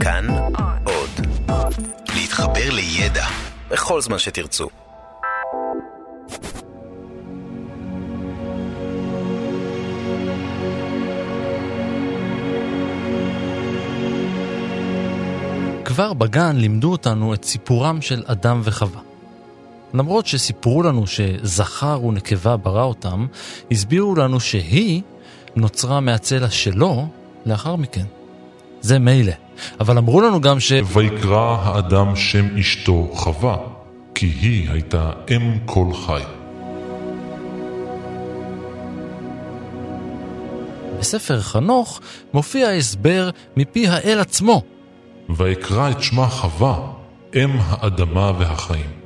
כאן 0.00 0.26
עוד. 0.84 1.26
להתחבר 2.16 2.70
לידע 2.70 3.26
בכל 3.70 4.00
זמן 4.00 4.18
שתרצו. 4.18 4.68
כבר 15.84 16.12
בגן 16.12 16.56
לימדו 16.56 16.92
אותנו 16.92 17.34
את 17.34 17.44
סיפורם 17.44 18.02
של 18.02 18.22
אדם 18.26 18.60
וחווה. 18.64 19.00
למרות 19.94 20.26
שסיפרו 20.26 20.82
לנו 20.82 21.06
שזכר 21.06 22.04
ונקבה 22.04 22.56
ברא 22.56 22.84
אותם, 22.84 23.26
הסבירו 23.70 24.14
לנו 24.14 24.40
שהיא 24.40 25.02
נוצרה 25.56 26.00
מהצלע 26.00 26.50
שלו 26.50 27.08
לאחר 27.46 27.76
מכן. 27.76 28.04
זה 28.80 28.98
מילא, 28.98 29.32
אבל 29.80 29.98
אמרו 29.98 30.20
לנו 30.20 30.40
גם 30.40 30.60
ש... 30.60 30.72
ויקרא 30.94 31.56
האדם 31.62 32.16
שם 32.16 32.58
אשתו 32.58 33.10
חווה, 33.12 33.56
כי 34.14 34.26
היא 34.26 34.70
הייתה 34.70 35.10
אם 35.30 35.58
כל 35.66 35.86
חי. 36.06 36.22
בספר 40.98 41.40
חנוך 41.40 42.00
מופיע 42.34 42.68
הסבר 42.68 43.30
מפי 43.56 43.88
האל 43.88 44.18
עצמו. 44.20 44.62
ויקרא 45.36 45.90
את 45.90 46.02
שמה 46.02 46.26
חווה, 46.26 46.92
אם 47.34 47.50
האדמה 47.68 48.32
והחיים. 48.38 48.99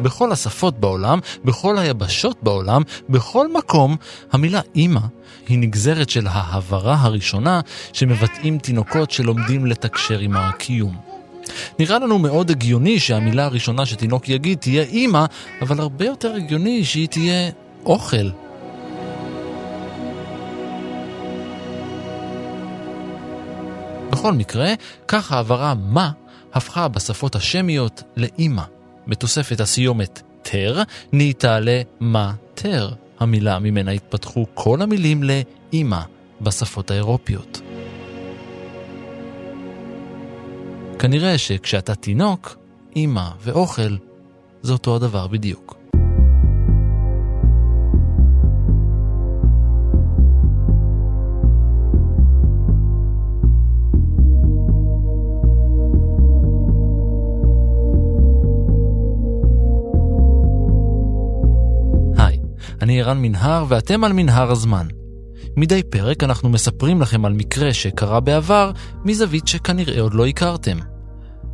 בכל 0.00 0.32
השפות 0.32 0.80
בעולם, 0.80 1.18
בכל 1.44 1.78
היבשות 1.78 2.36
בעולם, 2.42 2.82
בכל 3.08 3.52
מקום, 3.52 3.96
המילה 4.32 4.60
אימא 4.74 5.00
היא 5.48 5.58
נגזרת 5.58 6.10
של 6.10 6.26
ההברה 6.26 6.96
הראשונה 7.00 7.60
שמבטאים 7.92 8.58
תינוקות 8.58 9.10
שלומדים 9.10 9.66
לתקשר 9.66 10.18
עם 10.18 10.36
הקיום. 10.36 10.96
נראה 11.78 11.98
לנו 11.98 12.18
מאוד 12.18 12.50
הגיוני 12.50 13.00
שהמילה 13.00 13.44
הראשונה 13.44 13.86
שתינוק 13.86 14.28
יגיד 14.28 14.58
תהיה 14.58 14.82
אימא, 14.82 15.24
אבל 15.62 15.80
הרבה 15.80 16.04
יותר 16.04 16.34
הגיוני 16.34 16.84
שהיא 16.84 17.08
תהיה 17.08 17.50
אוכל. 17.84 18.30
בכל 24.10 24.32
מקרה, 24.32 24.74
כך 25.08 25.32
ההעברה 25.32 25.74
מה 25.74 26.10
הפכה 26.54 26.88
בשפות 26.88 27.36
השמיות 27.36 28.02
לאימא. 28.16 28.79
בתוספת 29.10 29.60
הסיומת 29.60 30.22
תר, 30.42 30.82
נהייתה 31.12 31.58
למה 31.60 32.32
תר, 32.54 32.90
המילה 33.18 33.58
ממנה 33.58 33.90
התפתחו 33.90 34.46
כל 34.54 34.82
המילים 34.82 35.22
לאימא 35.22 36.00
בשפות 36.40 36.90
האירופיות. 36.90 37.60
כנראה 40.98 41.38
שכשאתה 41.38 41.94
תינוק, 41.94 42.56
אימא 42.96 43.28
ואוכל 43.40 43.96
זה 44.62 44.72
אותו 44.72 44.96
הדבר 44.96 45.26
בדיוק. 45.26 45.79
אני 62.90 63.02
ערן 63.02 63.22
מנהר 63.22 63.64
ואתם 63.68 64.04
על 64.04 64.12
מנהר 64.12 64.50
הזמן. 64.50 64.86
מדי 65.56 65.82
פרק 65.82 66.24
אנחנו 66.24 66.48
מספרים 66.48 67.00
לכם 67.00 67.24
על 67.24 67.32
מקרה 67.32 67.74
שקרה 67.74 68.20
בעבר 68.20 68.72
מזווית 69.04 69.48
שכנראה 69.48 70.00
עוד 70.00 70.14
לא 70.14 70.26
הכרתם. 70.26 70.78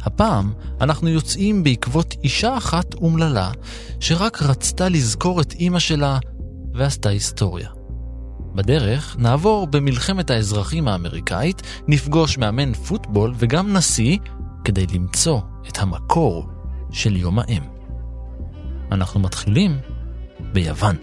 הפעם 0.02 0.52
אנחנו 0.80 1.08
יוצאים 1.08 1.64
בעקבות 1.64 2.14
אישה 2.24 2.56
אחת 2.56 2.94
אומללה 2.94 3.50
שרק 4.00 4.42
רצתה 4.42 4.88
לזכור 4.88 5.40
את 5.40 5.52
אימא 5.52 5.78
שלה 5.78 6.18
ועשתה 6.74 7.08
היסטוריה. 7.08 7.68
בדרך 8.54 9.16
נעבור 9.18 9.66
במלחמת 9.66 10.30
האזרחים 10.30 10.88
האמריקאית, 10.88 11.62
נפגוש 11.88 12.38
מאמן 12.38 12.72
פוטבול 12.72 13.34
וגם 13.38 13.72
נשיא 13.72 14.18
כדי 14.64 14.86
למצוא 14.94 15.40
את 15.68 15.78
המקור 15.78 16.48
של 16.90 17.16
יום 17.16 17.38
האם. 17.38 17.62
אנחנו 18.92 19.20
מתחילים 19.20 19.78
ביוון. 20.52 20.96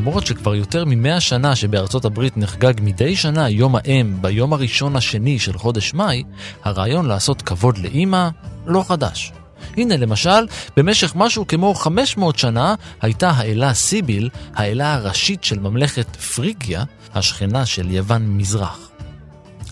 למרות 0.00 0.26
שכבר 0.26 0.54
יותר 0.54 0.84
ממאה 0.84 1.20
שנה 1.20 1.56
שבארצות 1.56 2.04
הברית 2.04 2.36
נחגג 2.36 2.74
מדי 2.82 3.16
שנה 3.16 3.48
יום 3.48 3.76
האם 3.76 4.16
ביום 4.20 4.52
הראשון 4.52 4.96
השני 4.96 5.38
של 5.38 5.58
חודש 5.58 5.94
מאי, 5.94 6.22
הרעיון 6.64 7.06
לעשות 7.06 7.42
כבוד 7.42 7.78
לאימא 7.78 8.28
לא 8.66 8.84
חדש. 8.88 9.32
הנה 9.76 9.96
למשל, 9.96 10.46
במשך 10.76 11.12
משהו 11.16 11.46
כמו 11.46 11.74
500 11.74 12.38
שנה 12.38 12.74
הייתה 13.02 13.30
האלה 13.30 13.74
סיביל, 13.74 14.28
האלה 14.54 14.94
הראשית 14.94 15.44
של 15.44 15.58
ממלכת 15.58 16.16
פריגיה, 16.16 16.84
השכנה 17.14 17.66
של 17.66 17.90
יוון 17.90 18.26
מזרח. 18.26 18.90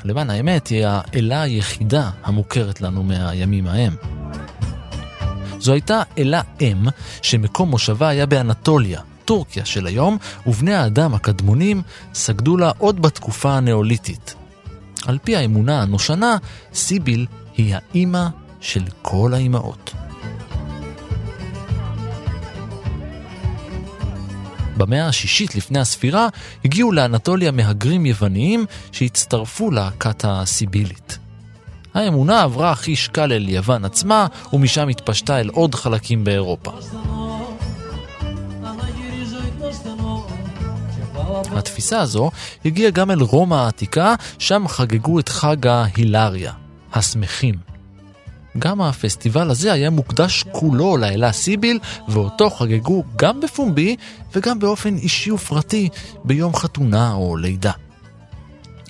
למען 0.05 0.31
האמת, 0.31 0.67
היא 0.67 0.87
האלה 0.87 1.43
היחידה 1.43 2.11
המוכרת 2.25 2.81
לנו 2.81 3.03
מהימים 3.03 3.67
ההם. 3.67 3.97
זו 5.59 5.73
הייתה 5.73 6.03
אלה 6.19 6.41
אם, 6.61 6.87
שמקום 7.23 7.71
מושבה 7.71 8.09
היה 8.09 8.27
באנטוליה, 8.27 9.01
טורקיה 9.25 9.65
של 9.65 9.87
היום, 9.87 10.19
ובני 10.47 10.75
האדם 10.75 11.15
הקדמונים 11.15 11.83
סגדו 12.15 12.57
לה 12.57 12.73
עוד 12.79 13.03
בתקופה 13.03 13.53
הנאוליתית. 13.53 14.35
על 15.07 15.19
פי 15.23 15.37
האמונה 15.37 15.83
הנושנה, 15.83 16.37
סיביל 16.75 17.27
היא 17.57 17.75
האימא 17.75 18.27
של 18.61 18.83
כל 19.03 19.35
האימהות. 19.35 19.93
במאה 24.77 25.07
השישית 25.07 25.55
לפני 25.55 25.79
הספירה 25.79 26.29
הגיעו 26.65 26.93
לאנטוליה 26.93 27.51
מהגרים 27.51 28.07
יווניים 28.07 28.67
שהצטרפו 28.93 29.71
להקת 29.71 30.25
הסיבילית. 30.25 31.19
האמונה 31.95 32.43
עברה 32.43 32.75
חיש 32.75 33.09
קל 33.09 33.33
אל 33.33 33.49
יוון 33.49 33.85
עצמה, 33.85 34.27
ומשם 34.53 34.89
התפשטה 34.89 35.41
אל 35.41 35.49
עוד 35.49 35.75
חלקים 35.75 36.25
באירופה. 36.25 36.73
התפיסה 41.51 42.01
הזו 42.01 42.31
הגיעה 42.65 42.91
גם 42.91 43.11
אל 43.11 43.21
רומא 43.21 43.55
העתיקה, 43.55 44.15
שם 44.39 44.69
חגגו 44.69 45.19
את 45.19 45.29
חג 45.29 45.67
ההילריה, 45.67 46.53
השמחים. 46.93 47.68
גם 48.59 48.81
הפסטיבל 48.81 49.51
הזה 49.51 49.73
היה 49.73 49.91
מוקדש 49.91 50.45
כולו 50.53 50.97
לאלה 50.97 51.33
סיביל, 51.33 51.79
ואותו 52.09 52.51
חגגו 52.51 53.05
גם 53.17 53.41
בפומבי 53.41 53.97
וגם 54.35 54.59
באופן 54.59 54.97
אישי 54.97 55.31
ופרטי 55.31 55.89
ביום 56.25 56.55
חתונה 56.55 57.13
או 57.13 57.37
לידה. 57.37 57.73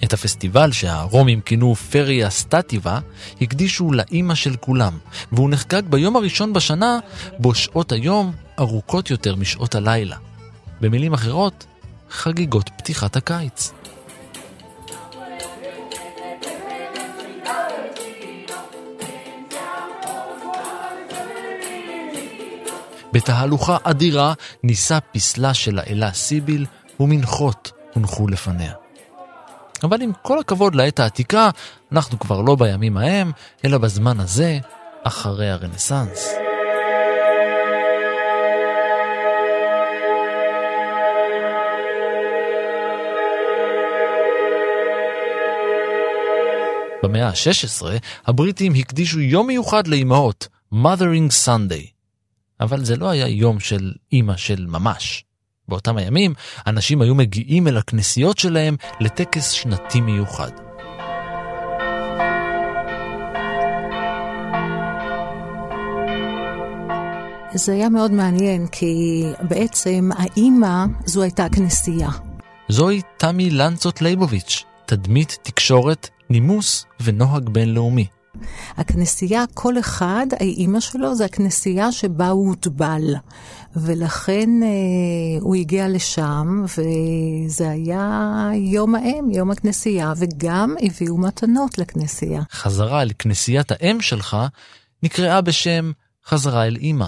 את 0.04 0.12
הפסטיבל 0.12 0.72
שהרומים 0.72 1.40
כינו 1.40 1.74
פריה 1.74 2.30
סטטיבה 2.30 2.98
הקדישו 3.40 3.92
לאימא 3.92 4.34
של 4.34 4.56
כולם, 4.56 4.98
והוא 5.32 5.50
נחגג 5.50 5.82
ביום 5.82 6.16
הראשון 6.16 6.52
בשנה, 6.52 6.98
בו 7.38 7.54
שעות 7.54 7.92
היום 7.92 8.32
ארוכות 8.58 9.10
יותר 9.10 9.36
משעות 9.36 9.74
הלילה. 9.74 10.16
במילים 10.80 11.14
אחרות, 11.14 11.66
חגיגות 12.10 12.70
פתיחת 12.78 13.16
הקיץ. 13.16 13.72
בתהלוכה 23.18 23.76
אדירה 23.82 24.32
נישא 24.62 24.98
פסלה 25.12 25.54
של 25.54 25.78
האלה 25.78 26.12
סיביל 26.12 26.66
ומנחות 27.00 27.72
הונחו 27.94 28.28
לפניה. 28.28 28.72
אבל 29.82 30.02
עם 30.02 30.12
כל 30.22 30.38
הכבוד 30.38 30.74
לעת 30.74 31.00
העתיקה, 31.00 31.50
אנחנו 31.92 32.18
כבר 32.18 32.40
לא 32.40 32.54
בימים 32.56 32.96
ההם, 32.96 33.32
אלא 33.64 33.78
בזמן 33.78 34.20
הזה, 34.20 34.58
אחרי 35.02 35.50
הרנסאנס. 35.50 36.34
במאה 47.02 47.28
ה-16 47.28 47.86
הבריטים 48.26 48.72
הקדישו 48.74 49.20
יום 49.20 49.46
מיוחד 49.46 49.86
לאימהות, 49.86 50.48
Mothering 50.72 51.46
Sunday. 51.46 51.97
אבל 52.60 52.84
זה 52.84 52.96
לא 52.96 53.08
היה 53.08 53.28
יום 53.28 53.60
של 53.60 53.92
אימא 54.12 54.36
של 54.36 54.66
ממש. 54.66 55.24
באותם 55.68 55.96
הימים, 55.96 56.34
אנשים 56.66 57.02
היו 57.02 57.14
מגיעים 57.14 57.68
אל 57.68 57.76
הכנסיות 57.76 58.38
שלהם 58.38 58.76
לטקס 59.00 59.50
שנתי 59.50 60.00
מיוחד. 60.00 60.50
זה 67.54 67.72
היה 67.72 67.88
מאוד 67.88 68.10
מעניין, 68.12 68.66
כי 68.66 69.22
בעצם 69.40 70.10
האימא, 70.16 70.84
זו 71.06 71.22
הייתה 71.22 71.44
הכנסייה. 71.44 72.08
זוהי 72.68 73.00
תמי 73.16 73.50
לנצות 73.50 74.02
ליבוביץ', 74.02 74.64
תדמית 74.86 75.38
תקשורת, 75.42 76.08
נימוס 76.30 76.86
ונוהג 77.00 77.48
בינלאומי. 77.48 78.06
הכנסייה, 78.76 79.44
כל 79.54 79.78
אחד, 79.78 80.26
האימא 80.40 80.80
שלו, 80.80 81.14
זה 81.14 81.24
הכנסייה 81.24 81.92
שבה 81.92 82.28
הוא 82.28 82.48
הוטבל. 82.48 83.14
ולכן 83.76 84.50
אה, 84.62 84.68
הוא 85.40 85.54
הגיע 85.54 85.88
לשם, 85.88 86.64
וזה 86.64 87.70
היה 87.70 88.50
יום 88.54 88.94
האם, 88.94 89.30
יום 89.30 89.50
הכנסייה, 89.50 90.12
וגם 90.16 90.74
הביאו 90.80 91.18
מתנות 91.18 91.78
לכנסייה. 91.78 92.42
חזרה 92.52 93.02
אל 93.02 93.10
כנסיית 93.18 93.72
האם 93.72 94.00
שלך 94.00 94.36
נקראה 95.02 95.40
בשם 95.40 95.92
חזרה 96.26 96.66
אל 96.66 96.76
אימא. 96.76 97.06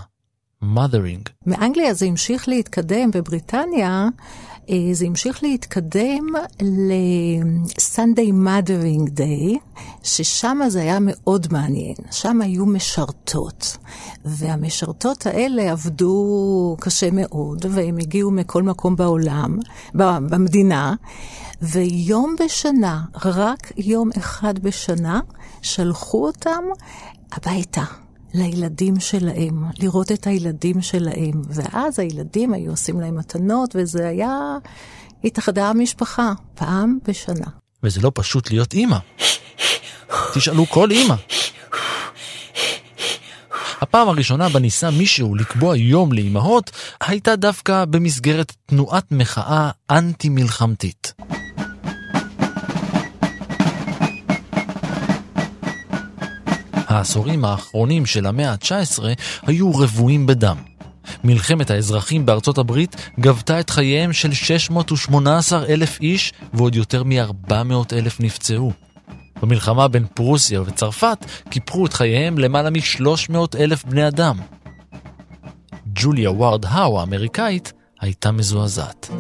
mothering. 0.62 1.31
מאנגליה 1.47 1.94
זה 1.94 2.06
המשיך 2.06 2.49
להתקדם, 2.49 3.11
בבריטניה 3.11 4.09
זה 4.93 5.06
המשיך 5.06 5.43
להתקדם 5.43 6.26
ל-Sunday 6.62 8.32
Mothering 8.46 9.11
Day, 9.19 9.58
ששם 10.02 10.58
זה 10.69 10.81
היה 10.81 10.99
מאוד 11.00 11.46
מעניין. 11.50 11.94
שם 12.11 12.40
היו 12.40 12.67
משרתות, 12.67 13.76
והמשרתות 14.25 15.26
האלה 15.26 15.72
עבדו 15.72 16.76
קשה 16.81 17.08
מאוד, 17.12 17.67
והם 17.70 17.99
הגיעו 17.99 18.31
מכל 18.31 18.62
מקום 18.62 18.96
בעולם, 18.96 19.58
במדינה, 19.94 20.94
ויום 21.62 22.37
בשנה, 22.44 23.02
רק 23.25 23.72
יום 23.76 24.11
אחד 24.19 24.58
בשנה, 24.58 25.20
שלחו 25.62 26.26
אותם 26.26 26.62
הביתה. 27.32 27.84
לילדים 28.35 29.00
שלהם, 29.00 29.65
לראות 29.79 30.12
את 30.12 30.27
הילדים 30.27 30.82
שלהם. 30.82 31.43
ואז 31.49 31.99
הילדים 31.99 32.53
היו 32.53 32.71
עושים 32.71 33.00
להם 33.00 33.19
מתנות, 33.19 33.77
וזה 33.79 34.09
היה, 34.09 34.56
התאחדה 35.25 35.69
המשפחה, 35.69 36.32
פעם 36.55 36.99
בשנה. 37.09 37.47
וזה 37.82 38.00
לא 38.00 38.12
פשוט 38.15 38.50
להיות 38.50 38.75
אימא. 38.75 38.99
תשאלו 40.35 40.67
כל 40.67 40.91
אימא. 40.91 41.15
הפעם 43.81 44.09
הראשונה 44.09 44.49
בה 44.49 44.61
ניסה 44.61 44.91
מישהו 44.91 45.35
לקבוע 45.35 45.77
יום 45.77 46.12
לאימהות, 46.12 46.71
הייתה 47.00 47.37
דווקא 47.37 47.85
במסגרת 47.85 48.53
תנועת 48.67 49.12
מחאה 49.12 49.71
אנטי-מלחמתית. 49.91 51.12
העשורים 56.91 57.45
האחרונים 57.45 58.07
של 58.07 58.27
המאה 58.27 58.51
ה-19 58.51 59.03
היו 59.47 59.79
רבועים 59.79 60.27
בדם. 60.27 60.57
מלחמת 61.25 61.71
האזרחים 61.71 62.27
בארצות 62.27 62.59
הברית 62.59 62.97
גבתה 63.21 63.61
את 63.61 63.71
חייהם 63.71 64.13
של 64.13 64.33
618 64.33 65.67
אלף 65.67 66.01
איש 66.01 66.33
ועוד 66.55 66.75
יותר 66.75 67.03
מ-400 67.05 67.53
אלף 67.93 68.21
נפצעו. 68.21 68.73
במלחמה 69.43 69.89
בין 69.89 70.07
פרוסיה 70.15 70.63
וצרפת 70.63 71.27
קיפחו 71.51 71.87
את 71.87 71.93
חייהם 71.93 72.39
למעלה 72.39 72.71
מ-300 72.71 73.37
אלף 73.59 73.85
בני 73.85 74.09
אדם. 74.09 74.37
ג'וליה 75.87 76.31
ווארד 76.31 76.65
האו 76.69 77.01
האמריקאית 77.01 77.73
הייתה 78.01 78.31
מזועזעת. 78.33 79.11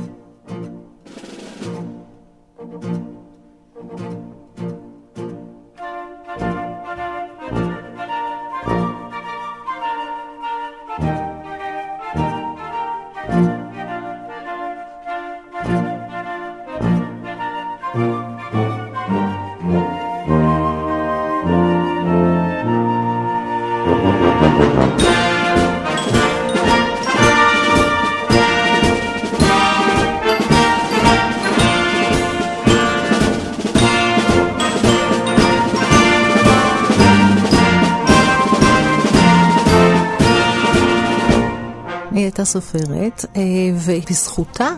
הייתה 42.40 42.52
סופרת, 42.52 43.24
אה, 43.36 43.42
ובזכותה 43.74 44.68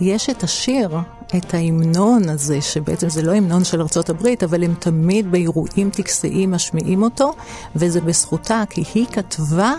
יש 0.00 0.30
את 0.30 0.42
השיר, 0.42 0.98
את 1.36 1.54
ההמנון 1.54 2.28
הזה, 2.28 2.60
שבעצם 2.60 3.08
זה 3.08 3.22
לא 3.22 3.32
המנון 3.34 3.64
של 3.64 3.80
ארצות 3.80 4.10
הברית, 4.10 4.42
אבל 4.42 4.64
הם 4.64 4.74
תמיד 4.78 5.30
באירועים 5.30 5.90
טקסיים 5.90 6.50
משמיעים 6.50 7.02
אותו, 7.02 7.32
וזה 7.76 8.00
בזכותה, 8.00 8.62
כי 8.70 8.84
היא 8.94 9.06
כתבה 9.06 9.72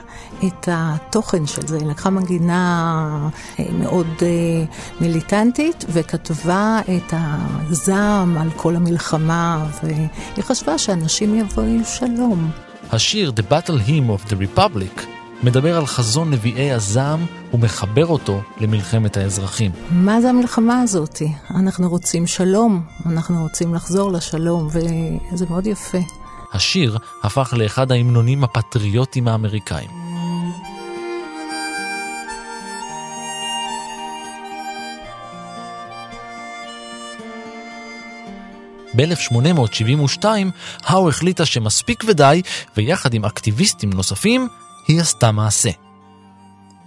את 0.46 0.70
התוכן 0.72 1.48
של 1.48 1.68
זה. 1.68 1.78
היא 1.78 1.86
לקחה 1.86 2.10
מנגינה 2.10 3.30
אה, 3.60 3.66
מאוד 3.74 4.08
אה, 4.22 4.28
מיליטנטית, 5.02 5.86
וכתבה 5.90 6.80
את 6.98 7.14
הזעם 7.14 8.38
על 8.38 8.50
כל 8.56 8.76
המלחמה, 8.76 9.68
והיא 9.84 10.44
חשבה 10.44 10.78
שאנשים 10.78 11.36
יבואו 11.36 11.66
עם 11.66 11.84
שלום. 11.84 12.52
השיר 12.92 13.34
The 13.36 13.52
Battle 13.52 13.90
Hymn 13.90 14.10
of 14.10 14.32
the 14.32 14.36
Republic 14.36 15.15
מדבר 15.44 15.78
על 15.78 15.86
חזון 15.86 16.32
נביאי 16.32 16.72
הזעם 16.72 17.26
ומחבר 17.54 18.06
אותו 18.06 18.42
למלחמת 18.58 19.18
האזרחים. 19.18 19.72
מה 19.92 20.22
זה 20.22 20.30
המלחמה 20.30 20.82
הזאת? 20.82 21.22
אנחנו 21.56 21.90
רוצים 21.90 22.28
שלום, 22.28 22.84
אנחנו 23.06 23.44
רוצים 23.44 23.76
לחזור 23.76 24.12
לשלום, 24.12 24.68
וזה 24.72 25.46
מאוד 25.50 25.68
יפה. 25.68 25.98
השיר 26.54 26.98
הפך 27.24 27.54
לאחד 27.58 27.92
ההמנונים 27.92 28.44
הפטריוטיים 28.44 29.28
האמריקאים. 29.28 29.90
ב-1872 38.96 40.26
האו 40.84 41.10
החליטה 41.10 41.46
שמספיק 41.46 42.04
ודי, 42.08 42.42
ויחד 42.78 43.14
עם 43.14 43.26
אקטיביסטים 43.26 43.94
נוספים, 43.94 44.48
היא 44.88 45.02
עשתה 45.02 45.32
מעשה. 45.32 45.70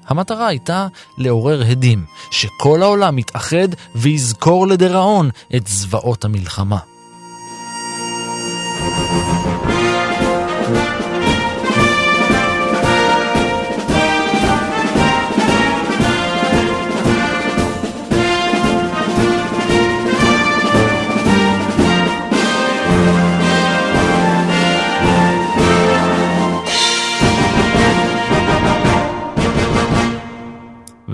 המטרה 0.06 0.46
הייתה 0.46 0.86
לעורר 1.18 1.62
הדים, 1.70 2.04
שכל 2.30 2.82
העולם 2.82 3.18
יתאחד 3.18 3.68
ויזכור 3.94 4.66
לדיראון 4.66 5.30
את 5.56 5.66
זוועות 5.66 6.24
המלחמה. 6.24 6.78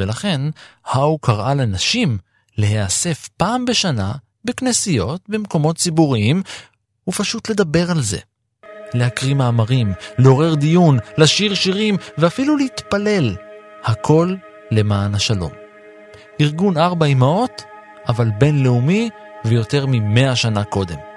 ולכן 0.04 0.40
האו 0.86 1.18
קראה 1.18 1.54
לנשים 1.54 2.18
להיאסף 2.58 3.28
פעם 3.36 3.64
בשנה 3.64 4.12
בכנסיות, 4.44 5.20
במקומות 5.28 5.76
ציבוריים, 5.76 6.42
ופשוט 7.08 7.50
לדבר 7.50 7.90
על 7.90 8.02
זה. 8.02 8.18
להקריא 8.94 9.34
מאמרים, 9.34 9.92
לעורר 10.18 10.54
דיון, 10.54 10.98
לשיר 11.18 11.54
שירים 11.54 11.96
ואפילו 12.18 12.56
להתפלל. 12.56 13.36
הכל 13.84 14.34
למען 14.70 15.14
השלום. 15.14 15.52
ארגון 16.40 16.76
ארבע 16.76 17.06
אמהות, 17.06 17.62
אבל 18.08 18.30
בינלאומי 18.38 19.10
ויותר 19.44 19.86
ממאה 19.88 20.36
שנה 20.36 20.64
קודם. 20.64 21.13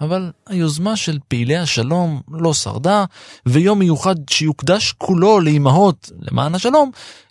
אבל 0.00 0.32
היוזמה 0.46 0.96
של 0.96 1.18
פעילי 1.28 1.56
השלום 1.56 2.20
לא 2.30 2.54
שרדה, 2.54 3.04
ויום 3.46 3.78
מיוחד 3.78 4.14
שיוקדש 4.30 4.94
כולו 4.98 5.40
לאימהות 5.40 6.10
למען 6.18 6.54
השלום, 6.54 6.90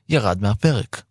ירד 0.09 0.41
מהפרק. 0.41 1.01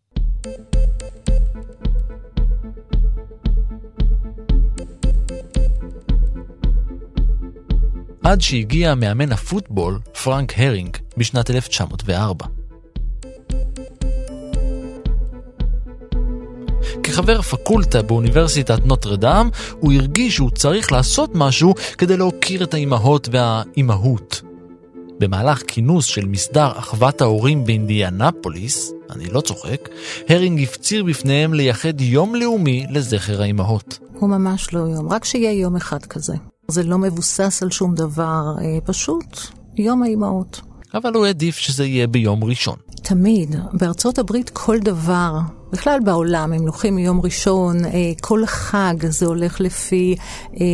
עד 8.25 8.41
שהגיע 8.41 8.95
מאמן 8.95 9.33
הפוטבול 9.33 9.99
פרנק 10.25 10.59
הרינג 10.59 10.97
בשנת 11.17 11.51
1904. 11.51 12.58
כחבר 17.19 17.43
פקולטה 17.43 18.03
באוניברסיטת 18.03 18.87
נוטרדם, 18.87 19.49
הוא 19.81 19.93
הרגיש 19.93 20.35
שהוא 20.35 20.51
צריך 20.51 20.93
לעשות 20.93 21.31
משהו 21.35 21.75
כדי 21.99 22.17
להוקיר 22.17 22.65
את 22.65 22.75
האימהות 22.75 23.29
והאימהות. 23.33 24.43
במהלך 25.19 25.63
כינוס 25.67 26.05
של 26.05 26.27
מסדר 26.27 26.73
אחוות 26.77 27.21
ההורים 27.21 27.65
באינדיאנפוליס, 27.65 28.93
אני 29.11 29.27
לא 29.31 29.41
צוחק, 29.41 29.89
הרינג 30.29 30.63
הפציר 30.63 31.05
בפניהם 31.05 31.55
לייחד 31.55 32.01
יום 32.01 32.35
לאומי 32.35 32.87
לזכר 32.91 33.43
האימהות. 33.43 33.99
הוא 34.19 34.29
ממש 34.29 34.75
לא 34.75 34.81
יום, 34.81 35.13
רק 35.13 35.25
שיהיה 35.25 35.53
יום 35.53 35.77
אחד 35.77 36.07
כזה. 36.07 36.35
זה 36.69 36.83
לא 36.83 36.99
מבוסס 36.99 37.63
על 37.63 37.71
שום 37.71 37.95
דבר, 37.95 38.55
אה, 38.61 38.79
פשוט 38.85 39.39
יום 39.77 40.03
האימהות. 40.03 40.61
אבל 40.95 41.15
הוא 41.15 41.27
העדיף 41.27 41.57
שזה 41.57 41.85
יהיה 41.85 42.07
ביום 42.07 42.45
ראשון. 42.45 42.77
תמיד. 43.03 43.57
בארצות 43.73 44.19
הברית 44.19 44.51
כל 44.51 44.79
דבר, 44.79 45.33
בכלל 45.73 45.99
בעולם, 46.05 46.53
הם 46.53 46.67
לוקחים 46.67 46.95
מיום 46.95 47.21
ראשון, 47.21 47.85
אה, 47.85 47.91
כל 48.21 48.47
חג 48.47 48.95
זה 49.09 49.27
הולך 49.27 49.61
לפי 49.61 50.17
אה, 50.61 50.67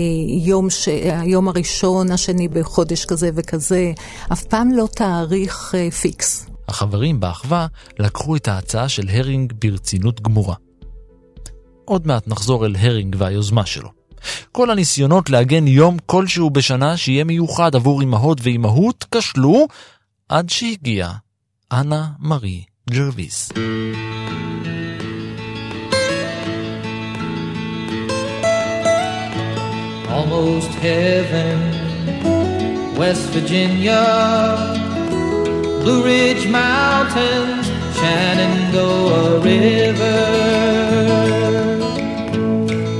יום, 0.44 0.70
ש... 0.70 0.88
היום 0.88 1.48
הראשון, 1.48 2.10
השני 2.10 2.48
בחודש 2.48 3.04
כזה 3.04 3.30
וכזה, 3.34 3.92
אף 4.32 4.42
פעם 4.42 4.72
לא 4.72 4.88
תאריך 4.94 5.74
אה, 5.74 5.90
fix. 5.90 6.46
החברים 6.68 7.20
באחווה 7.20 7.66
לקחו 7.98 8.36
את 8.36 8.48
ההצעה 8.48 8.88
של 8.88 9.08
הרינג 9.08 9.52
ברצינות 9.58 10.20
גמורה. 10.20 10.54
עוד 11.84 12.06
מעט 12.06 12.28
נחזור 12.28 12.66
אל 12.66 12.76
הרינג 12.76 13.16
והיוזמה 13.18 13.66
שלו. 13.66 13.88
כל 14.52 14.70
הניסיונות 14.70 15.30
לעגן 15.30 15.66
יום 15.66 15.96
כלשהו 16.06 16.50
בשנה 16.50 16.96
שיהיה 16.96 17.24
מיוחד 17.24 17.74
עבור 17.74 18.02
אמהות 18.02 18.38
ואימהות 18.42 19.04
כשלו, 19.14 19.66
עד 20.28 20.50
שהגיע 20.50 21.10
אנה 21.72 22.06
מארי 22.18 22.64
ג'רוויס. 22.90 23.52
Almost 30.14 30.70
heaven, 30.74 31.58
West 32.96 33.30
Virginia, 33.30 34.04
Blue 35.82 36.04
Ridge 36.04 36.46
Mountains, 36.48 37.66
Shenandoah 37.96 39.40
River. 39.40 40.20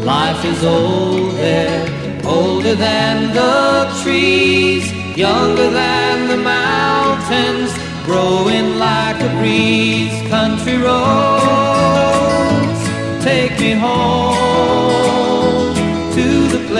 Life 0.04 0.44
is 0.44 0.64
old 0.64 1.30
there, 1.37 1.87
older 2.26 2.75
than 2.75 3.33
the 3.33 3.88
trees, 4.02 4.92
younger 5.16 5.71
than 5.71 6.26
the 6.26 6.37
mountains, 6.37 7.73
growing 8.04 8.76
like 8.80 9.21
a 9.23 9.28
breeze. 9.38 10.12
Country 10.28 10.78
roads, 10.78 11.21
take 13.23 13.56
me 13.61 13.75
home 13.75 15.13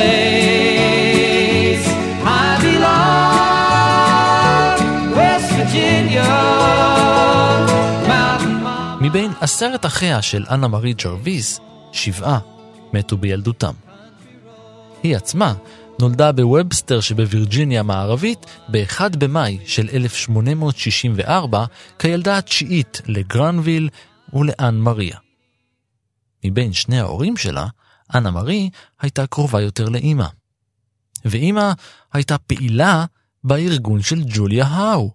place 0.05 1.87
I 2.25 2.49
belong, 2.65 3.95
West 5.17 5.49
Virginia. 5.59 6.29
מבין 9.01 9.33
עשרת 9.41 9.87
אחיה 9.87 10.23
של 10.23 10.45
אנה 10.51 10.69
מארי 10.69 10.93
ג'רוויס, 10.93 11.61
שבעה 11.93 12.39
מתו 12.93 13.17
בילדותם. 13.17 13.73
היא 15.03 15.17
עצמה 15.17 15.55
נולדה 16.01 16.33
בוובסטר 16.33 17.01
שבווירג'יניה 17.01 17.81
המערבית 17.81 18.47
ב-1 18.69 19.17
במאי 19.19 19.59
של 19.67 19.89
1864 19.93 21.65
כילדה 21.99 22.39
התשיעית 22.39 23.03
לגרנוויל 23.07 23.89
ולאן 24.33 24.79
מריה. 24.79 25.17
מבין 26.45 26.73
שני 26.73 27.01
ההורים 27.01 27.37
שלה, 27.37 27.67
אנה 28.15 28.31
מארי 28.31 28.71
הייתה 29.01 29.27
קרובה 29.27 29.61
יותר 29.61 29.89
לאימא. 29.89 30.27
ואימא 31.25 31.73
הייתה 32.13 32.39
פעילה 32.39 33.05
בארגון 33.45 34.03
של 34.03 34.23
ג'וליה 34.27 34.67
האו. 34.67 35.11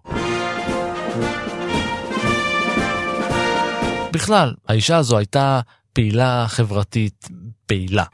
בכלל, 4.12 4.54
האישה 4.68 4.96
הזו 4.96 5.18
הייתה 5.18 5.60
פעילה 5.92 6.44
חברתית 6.48 7.28
פעילה. 7.66 8.04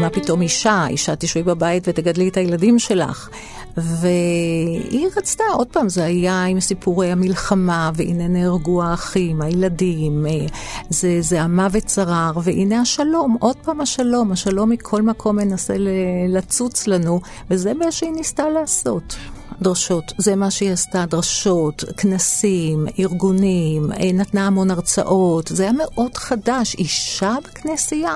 מה 0.00 0.10
פתאום 0.10 0.42
אישה, 0.42 0.86
אישה 0.88 1.16
תשבי 1.16 1.42
בבית 1.42 1.88
ותגדלי 1.88 2.28
את 2.28 2.36
הילדים 2.36 2.78
שלך. 2.78 3.28
והיא 3.76 5.08
רצתה, 5.16 5.44
עוד 5.52 5.66
פעם, 5.66 5.88
זה 5.88 6.04
היה 6.04 6.44
עם 6.44 6.60
סיפורי 6.60 7.12
המלחמה, 7.12 7.90
והנה 7.94 8.28
נהרגו 8.28 8.82
האחים, 8.82 9.42
הילדים, 9.42 10.26
זה, 10.90 11.16
זה 11.20 11.42
המוות 11.42 11.84
צרר, 11.84 12.32
והנה 12.42 12.80
השלום, 12.80 13.36
עוד 13.40 13.56
פעם 13.56 13.80
השלום, 13.80 14.32
השלום 14.32 14.70
מכל 14.70 15.02
מקום 15.02 15.36
מנסה 15.36 15.74
לצוץ 16.28 16.86
לנו, 16.86 17.20
וזה 17.50 17.74
מה 17.74 17.92
שהיא 17.92 18.12
ניסתה 18.12 18.48
לעשות. 18.48 19.16
דרשות, 19.62 20.04
זה 20.18 20.36
מה 20.36 20.50
שהיא 20.50 20.72
עשתה, 20.72 21.04
דרשות, 21.06 21.84
כנסים, 21.96 22.86
ארגונים, 22.98 23.90
נתנה 24.14 24.46
המון 24.46 24.70
הרצאות, 24.70 25.48
זה 25.48 25.62
היה 25.62 25.72
מאוד 25.72 26.16
חדש, 26.16 26.74
אישה 26.74 27.36
בכנסייה. 27.44 28.14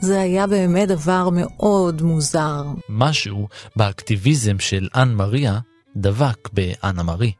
זה 0.00 0.20
היה 0.20 0.46
באמת 0.46 0.88
דבר 0.88 1.28
מאוד 1.32 2.02
מוזר. 2.02 2.62
משהו 2.88 3.48
באקטיביזם 3.76 4.58
של 4.58 4.88
אן 4.96 5.14
מריה 5.14 5.58
דבק 5.96 6.48
באנה 6.52 7.02
מרי. 7.02 7.32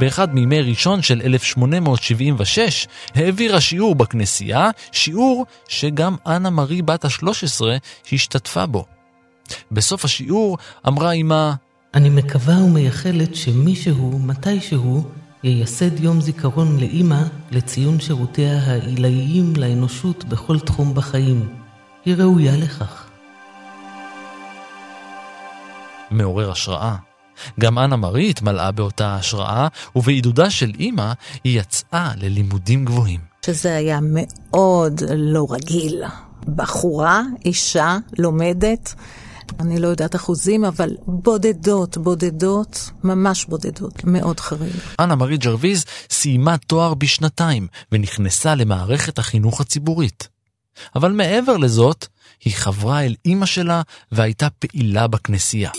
באחד 0.00 0.34
מימי 0.34 0.60
ראשון 0.60 1.02
של 1.02 1.20
1876 1.24 2.86
העבירה 3.14 3.60
שיעור 3.60 3.94
בכנסייה, 3.94 4.70
שיעור 4.92 5.46
שגם 5.68 6.16
אנה 6.26 6.50
מארי 6.50 6.82
בת 6.82 7.04
ה-13 7.04 7.60
השתתפה 8.12 8.66
בו. 8.66 8.84
בסוף 9.72 10.04
השיעור 10.04 10.58
אמרה 10.86 11.12
אמה, 11.12 11.54
אני 11.94 12.10
מקווה 12.10 12.64
ומייחלת 12.64 13.34
שמישהו, 13.34 14.18
מתישהו, 14.18 15.04
ייסד 15.44 16.00
יום 16.00 16.20
זיכרון 16.20 16.80
לאימא 16.80 17.22
לציון 17.50 18.00
שירותיה 18.00 18.58
העילאיים 18.58 19.52
לאנושות 19.56 20.24
בכל 20.24 20.58
תחום 20.58 20.94
בחיים. 20.94 21.48
היא 22.04 22.14
ראויה 22.14 22.56
לכך. 22.56 23.06
מעורר 26.10 26.50
השראה. 26.50 27.07
גם 27.60 27.78
אנה 27.78 27.96
מארי 27.96 28.30
התמלאה 28.30 28.72
באותה 28.72 29.14
השראה, 29.14 29.68
ובעידודה 29.96 30.50
של 30.50 30.72
אימא 30.78 31.12
היא 31.44 31.60
יצאה 31.60 32.12
ללימודים 32.16 32.84
גבוהים. 32.84 33.20
שזה 33.46 33.76
היה 33.76 33.98
מאוד 34.02 35.02
לא 35.16 35.46
רגיל. 35.50 36.02
בחורה, 36.56 37.22
אישה, 37.44 37.98
לומדת, 38.18 38.94
אני 39.60 39.80
לא 39.80 39.88
יודעת 39.88 40.16
אחוזים, 40.16 40.64
אבל 40.64 40.96
בודדות, 41.06 41.96
בודדות, 41.98 42.90
ממש 43.04 43.44
בודדות, 43.44 44.04
מאוד 44.04 44.40
חריג. 44.40 44.72
אנה 45.00 45.14
מארי 45.14 45.36
ג'רוויז 45.36 45.84
סיימה 46.10 46.56
תואר 46.58 46.94
בשנתיים 46.94 47.66
ונכנסה 47.92 48.54
למערכת 48.54 49.18
החינוך 49.18 49.60
הציבורית. 49.60 50.28
אבל 50.96 51.12
מעבר 51.12 51.56
לזאת, 51.56 52.06
היא 52.44 52.54
חברה 52.56 53.04
אל 53.04 53.14
אימא 53.24 53.46
שלה 53.46 53.82
והייתה 54.12 54.50
פעילה 54.50 55.06
בכנסייה. 55.06 55.70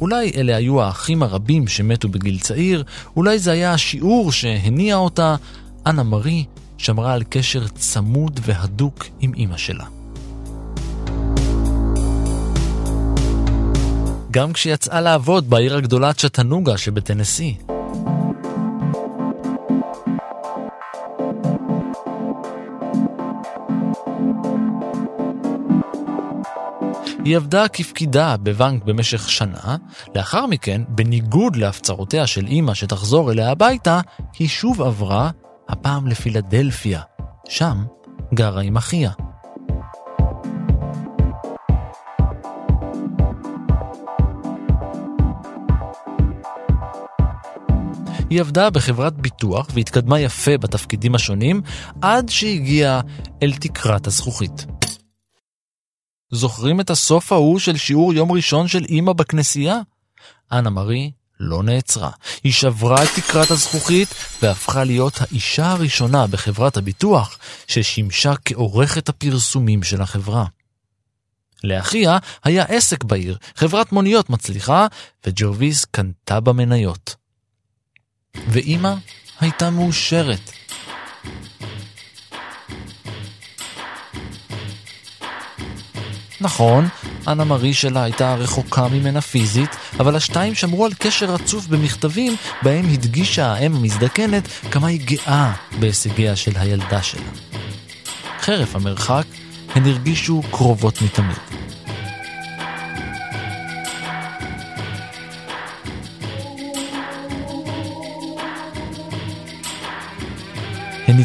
אולי 0.00 0.32
אלה 0.36 0.56
היו 0.56 0.82
האחים 0.82 1.22
הרבים 1.22 1.68
שמתו 1.68 2.08
בגיל 2.08 2.38
צעיר, 2.38 2.84
אולי 3.16 3.38
זה 3.38 3.52
היה 3.52 3.72
השיעור 3.72 4.32
שהניע 4.32 4.96
אותה, 4.96 5.36
אנה 5.86 6.02
מארי 6.02 6.44
שמרה 6.78 7.12
על 7.12 7.22
קשר 7.28 7.68
צמוד 7.68 8.40
והדוק 8.42 9.06
עם 9.20 9.32
אמא 9.36 9.56
שלה. 9.56 9.84
גם 14.30 14.52
כשיצאה 14.52 15.00
לעבוד 15.00 15.50
בעיר 15.50 15.76
הגדולה 15.76 16.12
צ'טנוגה 16.12 16.78
שבטנסי. 16.78 17.56
היא 27.24 27.36
עבדה 27.36 27.68
כפקידה 27.68 28.36
בבנק 28.36 28.84
במשך 28.84 29.30
שנה, 29.30 29.76
לאחר 30.14 30.46
מכן, 30.46 30.82
בניגוד 30.88 31.56
להפצרותיה 31.56 32.26
של 32.26 32.46
אימא 32.46 32.74
שתחזור 32.74 33.32
אליה 33.32 33.50
הביתה, 33.50 34.00
היא 34.38 34.48
שוב 34.48 34.82
עברה 34.82 35.30
הפעם 35.68 36.06
לפילדלפיה, 36.06 37.00
שם 37.48 37.84
גרה 38.34 38.62
עם 38.62 38.76
אחיה. 38.76 39.10
היא 48.30 48.40
עבדה 48.40 48.70
בחברת 48.70 49.14
ביטוח 49.14 49.66
והתקדמה 49.74 50.20
יפה 50.20 50.58
בתפקידים 50.58 51.14
השונים, 51.14 51.62
עד 52.02 52.28
שהגיעה 52.28 53.00
אל 53.42 53.52
תקרת 53.52 54.06
הזכוכית. 54.06 54.66
זוכרים 56.30 56.80
את 56.80 56.90
הסוף 56.90 57.32
ההוא 57.32 57.58
של 57.58 57.76
שיעור 57.76 58.14
יום 58.14 58.32
ראשון 58.32 58.68
של 58.68 58.84
אמא 58.88 59.12
בכנסייה? 59.12 59.80
אנה 60.52 60.70
מארי 60.70 61.10
לא 61.40 61.62
נעצרה. 61.62 62.10
היא 62.44 62.52
שברה 62.52 63.02
את 63.02 63.08
תקרת 63.16 63.50
הזכוכית 63.50 64.08
והפכה 64.42 64.84
להיות 64.84 65.20
האישה 65.20 65.70
הראשונה 65.70 66.26
בחברת 66.26 66.76
הביטוח 66.76 67.38
ששימשה 67.66 68.32
כעורכת 68.44 69.08
הפרסומים 69.08 69.82
של 69.82 70.02
החברה. 70.02 70.44
לאחיה 71.64 72.18
היה 72.44 72.64
עסק 72.64 73.04
בעיר, 73.04 73.38
חברת 73.56 73.92
מוניות 73.92 74.30
מצליחה, 74.30 74.86
וג'רוויס 75.26 75.84
קנתה 75.84 76.40
במניות. 76.40 77.16
ואימא 78.48 78.94
הייתה 79.40 79.70
מאושרת. 79.70 80.59
נכון, 86.40 86.88
אנה 87.28 87.44
מארי 87.44 87.74
שלה 87.74 88.02
הייתה 88.02 88.34
רחוקה 88.34 88.88
ממנה 88.88 89.20
פיזית, 89.20 89.76
אבל 90.00 90.16
השתיים 90.16 90.54
שמרו 90.54 90.84
על 90.84 90.92
קשר 90.98 91.26
רצוף 91.26 91.66
במכתבים 91.66 92.36
בהם 92.62 92.84
הדגישה 92.92 93.46
האם 93.52 93.76
המזדקנת 93.76 94.48
כמה 94.70 94.88
היא 94.88 95.00
גאה 95.04 95.52
בהישגיה 95.78 96.36
של 96.36 96.52
הילדה 96.54 97.02
שלה. 97.02 97.30
חרף 98.40 98.76
המרחק, 98.76 99.24
הן 99.74 99.86
הרגישו 99.86 100.42
קרובות 100.50 101.02
מתמיד. 101.02 101.59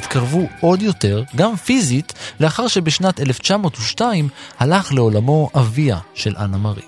התקרבו 0.05 0.47
עוד 0.61 0.81
יותר, 0.81 1.23
גם 1.35 1.55
פיזית, 1.55 2.13
לאחר 2.39 2.67
שבשנת 2.67 3.19
1902 3.19 4.29
הלך 4.59 4.93
לעולמו 4.93 5.49
אביה 5.55 5.99
של 6.13 6.35
אנה 6.37 6.57
מארי. 6.57 6.81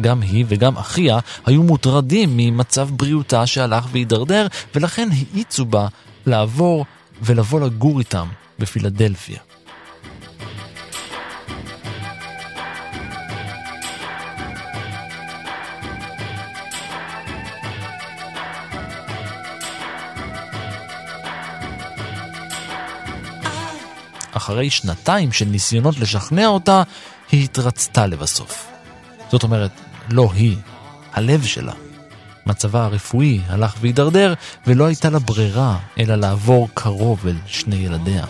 גם 0.00 0.22
היא 0.22 0.44
וגם 0.48 0.76
אחיה 0.76 1.18
היו 1.46 1.62
מוטרדים 1.62 2.36
ממצב 2.36 2.88
בריאותה 2.90 3.46
שהלך 3.46 3.86
והידרדר, 3.92 4.46
ולכן 4.74 5.08
האיצו 5.12 5.64
בה 5.64 5.86
לעבור 6.26 6.84
ולבוא 7.22 7.60
לגור 7.60 7.98
איתם 7.98 8.26
בפילדלפיה. 8.58 9.38
אחרי 24.44 24.70
שנתיים 24.70 25.32
של 25.32 25.44
ניסיונות 25.44 25.98
לשכנע 25.98 26.46
אותה, 26.46 26.82
היא 27.32 27.44
התרצתה 27.44 28.06
לבסוף. 28.06 28.66
זאת 29.30 29.42
אומרת, 29.42 29.70
לא 30.10 30.28
היא, 30.34 30.56
הלב 31.12 31.44
שלה. 31.44 31.72
מצבה 32.46 32.84
הרפואי 32.84 33.40
הלך 33.48 33.74
והידרדר, 33.80 34.34
ולא 34.66 34.84
הייתה 34.86 35.10
לה 35.10 35.18
ברירה 35.18 35.78
אלא 35.98 36.14
לעבור 36.14 36.68
קרוב 36.74 37.26
אל 37.26 37.36
שני 37.46 37.76
ילדיה. 37.76 38.24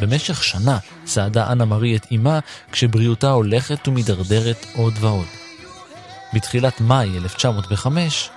במשך 0.00 0.44
שנה 0.44 0.78
צעדה 1.04 1.52
אנה 1.52 1.64
מארי 1.64 1.96
את 1.96 2.06
אמה 2.14 2.38
כשבריאותה 2.72 3.30
הולכת 3.30 3.88
ומידרדרת 3.88 4.66
עוד 4.76 4.94
ועוד. 5.00 5.26
בתחילת 6.34 6.80
מאי 6.80 7.18
1905 7.18 8.30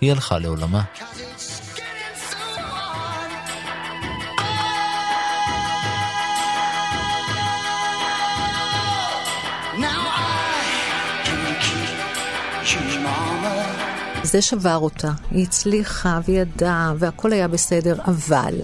היא 0.00 0.12
הלכה 0.12 0.38
לעולמה. 0.38 0.82
זה 14.22 14.42
שבר 14.42 14.76
אותה, 14.76 15.12
היא 15.30 15.42
הצליחה 15.42 16.20
וידעה 16.24 16.92
והכל 16.98 17.32
היה 17.32 17.48
בסדר, 17.48 17.96
אבל 18.04 18.54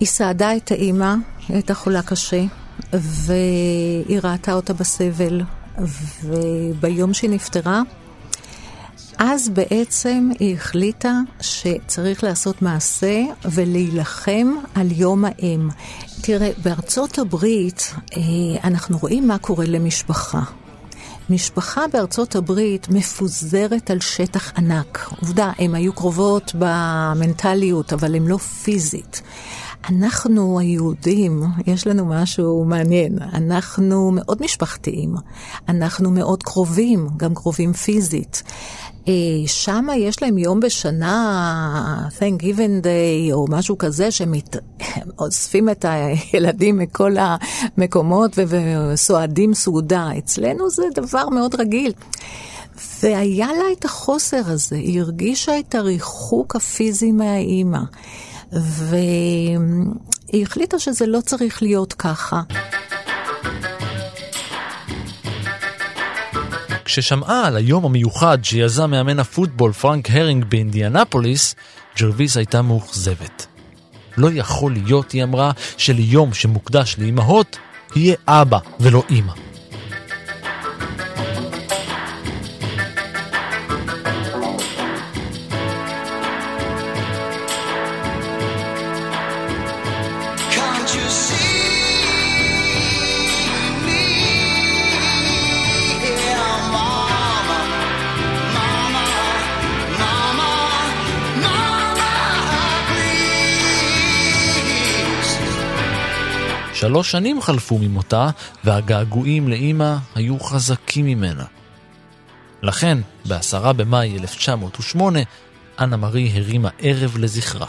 היא 0.00 0.08
סעדה 0.08 0.56
את 0.56 0.70
האימא, 0.70 1.14
היא 1.48 1.54
הייתה 1.54 1.74
חולה 1.74 2.02
קשה, 2.02 2.42
והיא 2.92 4.20
ראתה 4.24 4.52
אותה 4.52 4.72
בסבל, 4.72 5.42
וביום 6.22 7.14
שהיא 7.14 7.30
נפטרה, 7.30 7.82
אז 9.18 9.48
בעצם 9.48 10.30
היא 10.38 10.54
החליטה 10.54 11.20
שצריך 11.40 12.24
לעשות 12.24 12.62
מעשה 12.62 13.22
ולהילחם 13.44 14.54
על 14.74 14.86
יום 14.92 15.24
האם. 15.24 15.68
תראה, 16.20 16.50
בארצות 16.62 17.18
הברית 17.18 17.94
אה, 18.16 18.20
אנחנו 18.64 18.98
רואים 18.98 19.28
מה 19.28 19.38
קורה 19.38 19.66
למשפחה. 19.66 20.40
משפחה 21.30 21.84
בארצות 21.92 22.36
הברית 22.36 22.88
מפוזרת 22.88 23.90
על 23.90 24.00
שטח 24.00 24.52
ענק. 24.56 25.10
עובדה, 25.20 25.52
הן 25.58 25.74
היו 25.74 25.92
קרובות 25.92 26.52
במנטליות, 26.58 27.92
אבל 27.92 28.14
הן 28.14 28.26
לא 28.26 28.36
פיזית. 28.36 29.22
אנחנו 29.88 30.58
היהודים, 30.58 31.42
יש 31.66 31.86
לנו 31.86 32.04
משהו 32.04 32.64
מעניין. 32.64 33.18
אנחנו 33.32 34.10
מאוד 34.10 34.42
משפחתיים, 34.42 35.14
אנחנו 35.68 36.10
מאוד 36.10 36.42
קרובים, 36.42 37.08
גם 37.16 37.34
קרובים 37.34 37.72
פיזית. 37.72 38.42
אה, 39.08 39.12
שם 39.46 39.86
יש 39.96 40.22
להם 40.22 40.38
יום 40.38 40.60
בשנה, 40.60 42.08
Thank 42.18 42.42
Given 42.42 42.82
Day 42.84 43.32
או 43.32 43.46
משהו 43.48 43.78
כזה, 43.78 44.10
שהם 44.10 44.34
אוספים 45.18 45.68
את 45.68 45.84
הילדים 45.88 46.78
מכל 46.78 47.16
המקומות 47.18 48.38
וסועדים 48.46 49.54
סעודה. 49.54 50.08
אצלנו 50.18 50.70
זה 50.70 50.82
דבר 50.94 51.28
מאוד 51.28 51.54
רגיל. 51.60 51.92
והיה 53.02 53.46
לה 53.46 53.72
את 53.78 53.84
החוסר 53.84 54.40
הזה, 54.46 54.76
היא 54.76 55.00
הרגישה 55.00 55.58
את 55.58 55.74
הריחוק 55.74 56.56
הפיזי 56.56 57.12
מהאימא. 57.12 57.80
והיא 58.52 60.42
החליטה 60.42 60.78
שזה 60.78 61.06
לא 61.06 61.20
צריך 61.20 61.62
להיות 61.62 61.92
ככה. 61.92 62.42
כששמעה 66.84 67.46
על 67.46 67.56
היום 67.56 67.84
המיוחד 67.84 68.38
שיזם 68.42 68.90
מאמן 68.90 69.18
הפוטבול 69.18 69.72
פרנק 69.72 70.10
הרינג 70.10 70.44
באינדיאנפוליס, 70.44 71.54
ג'רוויס 71.98 72.36
הייתה 72.36 72.62
מאוכזבת. 72.62 73.46
לא 74.16 74.28
יכול 74.32 74.72
להיות, 74.72 75.12
היא 75.12 75.24
אמרה, 75.24 75.52
שליום 75.76 76.34
שמוקדש 76.34 76.96
לאימהות, 76.98 77.58
יהיה 77.96 78.16
אבא 78.26 78.58
ולא 78.80 79.02
אימא. 79.10 79.45
שלוש 106.86 107.10
שנים 107.10 107.42
חלפו 107.42 107.78
ממותה, 107.78 108.28
והגעגועים 108.64 109.48
לאימא 109.48 109.96
היו 110.14 110.40
חזקים 110.40 111.06
ממנה. 111.06 111.44
לכן, 112.62 112.98
ב-10 113.28 113.72
במאי 113.72 114.18
1908, 114.18 115.20
אנה 115.80 115.96
מארי 115.96 116.30
הרימה 116.34 116.68
ערב 116.78 117.16
לזכרה. 117.18 117.66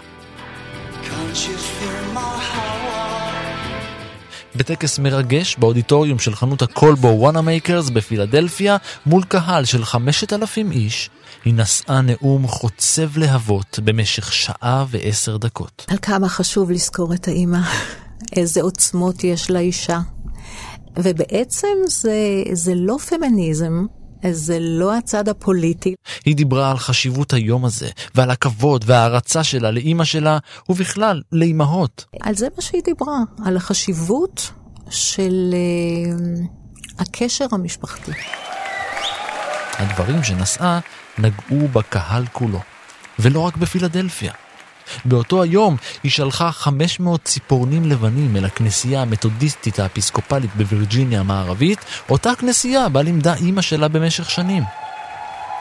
בטקס 4.56 5.00
מרגש 5.00 5.56
באודיטוריום 5.58 6.20
של 6.20 6.36
חנות 6.36 6.62
הקולבו 6.62 7.08
וונאמייקרס 7.08 7.90
בפילדלפיה, 7.90 8.78
מול 9.06 9.24
קהל 9.24 9.66
של 9.66 9.86
5,000 9.86 10.72
איש, 10.72 11.10
היא 11.46 11.54
נשאה 11.54 12.02
נאום 12.02 12.48
חוצב 12.48 13.18
להבות 13.18 13.80
במשך 13.84 14.34
שעה 14.34 14.86
ועשר 14.90 15.38
דקות. 15.38 15.86
על 15.90 15.98
כמה 16.02 16.30
חשוב 16.30 16.72
לזכור 16.72 17.14
את 17.14 17.28
האימא, 17.28 17.60
איזה 18.36 18.62
עוצמות 18.62 19.24
יש 19.24 19.52
לאישה. 19.52 20.00
ובעצם 20.98 21.68
זה, 21.88 22.44
זה 22.54 22.76
לא 22.76 22.98
פמיניזם, 22.98 23.86
זה 24.32 24.58
לא 24.60 24.98
הצד 24.98 25.30
הפוליטי. 25.30 25.96
היא 26.26 26.36
דיברה 26.36 26.72
על 26.72 26.78
חשיבות 26.78 27.34
היום 27.34 27.66
הזה, 27.66 27.90
ועל 28.16 28.32
הכבוד 28.32 28.84
וההערצה 28.88 29.44
שלה 29.44 29.72
לאימא 29.72 30.04
שלה, 30.04 30.38
ובכלל, 30.70 31.22
לאימהות. 31.32 32.06
על 32.22 32.36
זה 32.36 32.48
מה 32.56 32.62
שהיא 32.62 32.82
דיברה, 32.84 33.20
על 33.46 33.58
החשיבות 33.58 34.52
של 34.90 35.54
uh, 35.54 37.02
הקשר 37.02 37.46
המשפחתי. 37.52 38.12
הדברים 39.78 40.24
שנשאה 40.24 40.80
נגעו 41.18 41.68
בקהל 41.68 42.26
כולו, 42.32 42.60
ולא 43.20 43.40
רק 43.40 43.58
בפילדלפיה. 43.58 44.34
באותו 45.06 45.44
היום 45.44 45.78
היא 46.04 46.12
שלחה 46.12 46.52
500 46.52 47.24
ציפורנים 47.24 47.86
לבנים 47.86 48.36
אל 48.36 48.46
הכנסייה 48.46 49.02
המתודיסטית 49.02 49.80
האפיסקופלית 49.80 50.56
בווירג'יניה 50.56 51.20
המערבית, 51.20 51.80
אותה 52.10 52.36
כנסייה 52.36 52.90
בה 52.90 53.02
לימדה 53.02 53.34
אימא 53.34 53.62
שלה 53.62 53.88
במשך 53.88 54.30
שנים. 54.30 54.64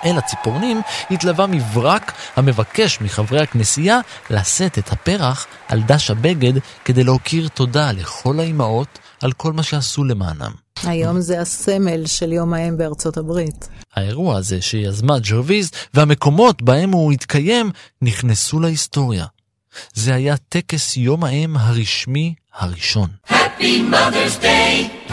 אל 0.05 0.19
הציפורנים 0.19 0.81
התלווה 1.11 1.47
מברק 1.47 2.13
המבקש 2.37 3.01
מחברי 3.01 3.41
הכנסייה 3.41 4.01
לשאת 4.31 4.79
את 4.79 4.93
הפרח 4.93 5.47
על 5.69 5.83
דש 5.83 6.11
הבגד 6.11 6.53
כדי 6.85 7.05
להכיר 7.05 7.49
תודה 7.49 7.93
לכל 7.93 8.41
האימהות 8.41 8.99
על 9.23 9.33
כל 9.33 9.53
מה 9.53 9.63
שעשו 9.63 10.05
למענם. 10.05 10.53
היום 10.83 11.21
זה 11.21 11.41
הסמל 11.41 12.07
של 12.07 12.33
יום 12.33 12.55
האם 12.55 12.79
בארצות 12.79 13.17
הברית. 13.17 13.69
האירוע 13.95 14.37
הזה 14.37 14.63
שיזמה 14.63 15.19
ג'רוויז 15.19 15.71
והמקומות 15.95 16.63
בהם 16.63 16.91
הוא 16.91 17.13
התקיים 17.13 17.71
נכנסו 18.03 18.61
להיסטוריה. 18.61 19.27
זה 19.95 20.15
היה 20.15 20.37
טקס 20.37 20.97
יום 20.97 21.25
האם 21.25 21.57
הרשמי 21.57 22.35
הראשון. 22.55 23.09
Happy 23.29 23.93
Mother's 23.93 24.43
Day! 24.43 25.07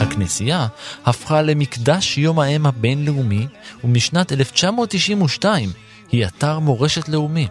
הכנסייה 0.00 0.66
הפכה 1.06 1.42
למקדש 1.42 2.18
יום 2.18 2.38
האם 2.38 2.66
הבינלאומי, 2.66 3.46
ומשנת 3.84 4.32
1992 4.32 5.70
היא 6.12 6.26
אתר 6.26 6.58
מורשת 6.58 7.08
לאומי. 7.08 7.48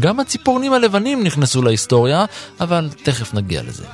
גם 0.00 0.20
הציפורנים 0.20 0.72
הלבנים 0.72 1.24
נכנסו 1.24 1.62
להיסטוריה, 1.62 2.24
אבל 2.60 2.88
תכף 3.02 3.34
נגיע 3.34 3.62
לזה. 3.62 3.84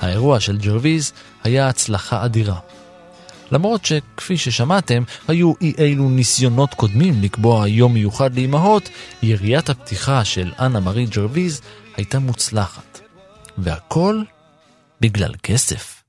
האירוע 0.00 0.40
של 0.40 0.56
ג'רוויז 0.56 1.12
היה 1.44 1.68
הצלחה 1.68 2.24
אדירה. 2.24 2.58
למרות 3.52 3.84
שכפי 3.84 4.36
ששמעתם, 4.36 5.02
היו 5.28 5.52
אי 5.60 5.72
אילו 5.78 6.10
ניסיונות 6.10 6.74
קודמים 6.74 7.22
לקבוע 7.22 7.68
יום 7.68 7.94
מיוחד 7.94 8.34
לאימהות, 8.34 8.88
יריית 9.22 9.70
הפתיחה 9.70 10.24
של 10.24 10.52
אנה 10.58 10.80
מארי 10.80 11.06
ג'רוויז 11.06 11.60
הייתה 11.96 12.18
מוצלחת. 12.18 13.00
והכל 13.58 14.22
בגלל 15.00 15.34
כסף. 15.42 16.02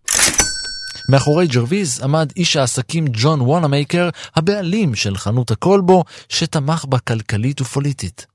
מאחורי 1.10 1.47
ג'רוויז 1.47 2.02
עמד 2.04 2.32
איש 2.36 2.56
העסקים 2.56 3.06
ג'ון 3.12 3.41
וונאמייקר, 3.41 4.10
הבעלים 4.36 4.95
של 4.95 5.17
חנות 5.17 5.52
הקולבו, 5.52 6.04
שתמך 6.30 6.86
בה 6.89 6.99
כלכלית 6.99 7.62
ופוליטית. 7.62 8.25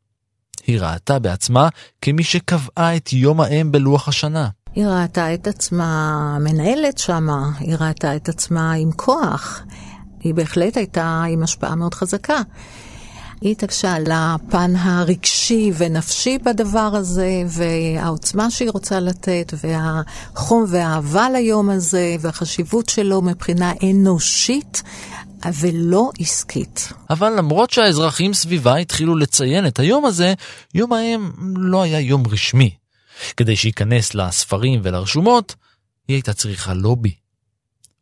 היא 0.67 0.81
ראתה 0.81 1.19
בעצמה 1.19 1.69
כמי 2.03 2.25
שקבעה 2.25 2.97
את 2.97 3.12
יום 3.12 3.40
האם 3.40 3.73
בלוח 3.73 4.09
השנה. 4.09 4.49
היא 4.74 4.87
ראתה 4.87 5.34
את 5.34 5.46
עצמה 5.46 6.38
מנהלת 6.40 6.98
שמה, 6.98 7.50
היא 7.58 7.76
ראתה 7.80 8.16
את 8.16 8.28
עצמה 8.28 8.72
עם 8.72 8.92
כוח. 8.92 9.62
היא 10.20 10.34
בהחלט 10.34 10.76
הייתה 10.76 11.24
עם 11.28 11.42
השפעה 11.42 11.74
מאוד 11.74 11.94
חזקה. 11.94 12.40
היא 13.40 13.50
התעקשה 13.52 13.92
על 13.92 14.04
הפן 14.12 14.76
הרגשי 14.76 15.72
ונפשי 15.76 16.38
בדבר 16.38 16.90
הזה, 16.94 17.42
והעוצמה 17.46 18.50
שהיא 18.50 18.70
רוצה 18.70 19.00
לתת, 19.00 19.54
והחום 19.64 20.64
והאהבה 20.68 21.30
ליום 21.30 21.70
הזה, 21.70 22.16
והחשיבות 22.20 22.88
שלו 22.88 23.22
מבחינה 23.22 23.72
אנושית. 23.90 24.82
ולא 25.60 26.10
עסקית. 26.20 26.92
אבל 27.10 27.32
למרות 27.38 27.70
שהאזרחים 27.70 28.34
סביבה 28.34 28.76
התחילו 28.76 29.16
לציין 29.16 29.66
את 29.66 29.78
היום 29.78 30.04
הזה, 30.04 30.34
יום 30.74 30.92
האם 30.92 31.30
לא 31.56 31.82
היה 31.82 32.00
יום 32.00 32.22
רשמי. 32.26 32.84
כדי 33.37 33.57
שייכנס 33.57 34.14
לספרים 34.14 34.81
ולרשומות, 34.83 35.55
היא 36.09 36.14
הייתה 36.14 36.33
צריכה 36.33 36.74
לובי. 36.74 37.14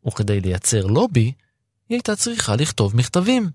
וכדי 0.07 0.41
לייצר 0.41 0.85
לובי, 0.85 1.31
היא 1.89 1.95
הייתה 1.95 2.15
צריכה 2.15 2.55
לכתוב 2.55 2.95
מכתבים. 2.95 3.49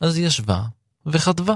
אז 0.00 0.16
היא 0.16 0.26
ישבה 0.26 0.62
וכתבה. 1.06 1.54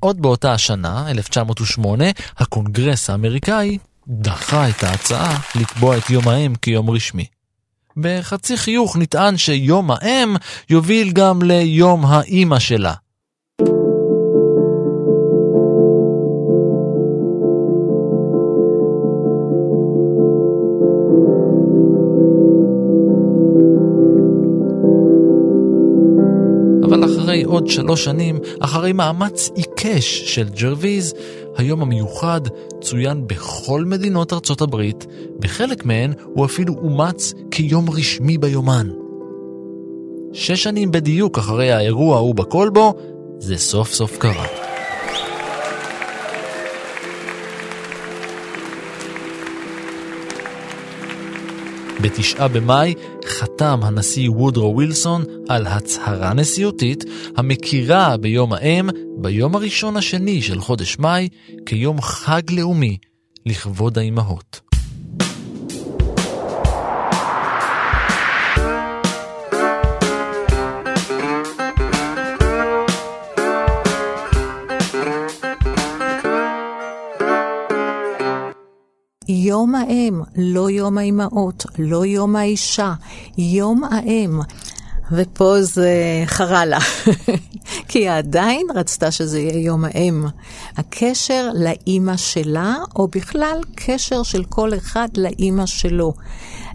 עוד 0.00 0.22
באותה 0.22 0.52
השנה, 0.52 1.10
1908, 1.10 2.04
הקונגרס 2.38 3.10
האמריקאי 3.10 3.78
דחה 4.08 4.68
את 4.68 4.82
ההצעה 4.82 5.40
לקבוע 5.54 5.98
את 5.98 6.10
יום 6.10 6.28
האם 6.28 6.54
כיום 6.54 6.90
רשמי. 6.90 7.26
בחצי 7.96 8.56
חיוך 8.56 8.96
נטען 8.96 9.36
שיום 9.36 9.90
האם 9.90 10.36
יוביל 10.70 11.12
גם 11.12 11.42
ליום 11.42 12.06
האימא 12.06 12.58
שלה, 12.58 12.94
אחרי 27.28 27.42
עוד 27.42 27.66
שלוש 27.66 28.04
שנים, 28.04 28.38
אחרי 28.60 28.92
מאמץ 28.92 29.50
עיקש 29.54 30.34
של 30.34 30.48
ג'רוויז, 30.48 31.14
היום 31.56 31.82
המיוחד 31.82 32.40
צוין 32.80 33.26
בכל 33.26 33.84
מדינות 33.84 34.32
ארצות 34.32 34.60
הברית, 34.60 35.06
בחלק 35.38 35.84
מהן 35.84 36.12
הוא 36.34 36.44
אפילו 36.44 36.74
אומץ 36.74 37.34
כיום 37.50 37.90
רשמי 37.90 38.38
ביומן. 38.38 38.88
שש 40.32 40.62
שנים 40.62 40.90
בדיוק 40.90 41.38
אחרי 41.38 41.72
האירוע 41.72 42.16
ההוא 42.16 42.34
בקולבו, 42.34 42.94
זה 43.38 43.56
סוף 43.56 43.92
סוף 43.92 44.18
קרה. 44.18 44.57
בתשעה 52.02 52.48
במאי 52.48 52.94
חתם 53.26 53.80
הנשיא 53.82 54.30
וודרו 54.30 54.74
ווילסון 54.74 55.24
על 55.48 55.66
הצהרה 55.66 56.34
נשיאותית 56.34 57.04
המכירה 57.36 58.16
ביום 58.16 58.52
האם, 58.52 58.88
ביום 59.16 59.56
הראשון 59.56 59.96
השני 59.96 60.42
של 60.42 60.60
חודש 60.60 60.98
מאי, 60.98 61.28
כיום 61.66 62.00
חג 62.00 62.42
לאומי 62.50 62.96
לכבוד 63.46 63.98
האימהות. 63.98 64.67
יום 79.28 79.74
האם, 79.74 80.20
לא 80.36 80.70
יום 80.70 80.98
האימהות, 80.98 81.66
לא 81.78 82.04
יום 82.06 82.36
האישה, 82.36 82.94
יום 83.38 83.84
האם. 83.84 84.40
ופה 85.12 85.62
זה 85.62 86.22
חרה 86.26 86.64
לה, 86.64 86.78
כי 87.88 87.98
היא 87.98 88.10
עדיין 88.10 88.66
רצתה 88.74 89.10
שזה 89.10 89.40
יהיה 89.40 89.64
יום 89.64 89.84
האם. 89.84 90.24
הקשר 90.76 91.50
לאימא 91.54 92.16
שלה, 92.16 92.76
או 92.96 93.08
בכלל 93.08 93.60
קשר 93.74 94.22
של 94.22 94.44
כל 94.44 94.74
אחד 94.74 95.08
לאימא 95.16 95.66
שלו. 95.66 96.12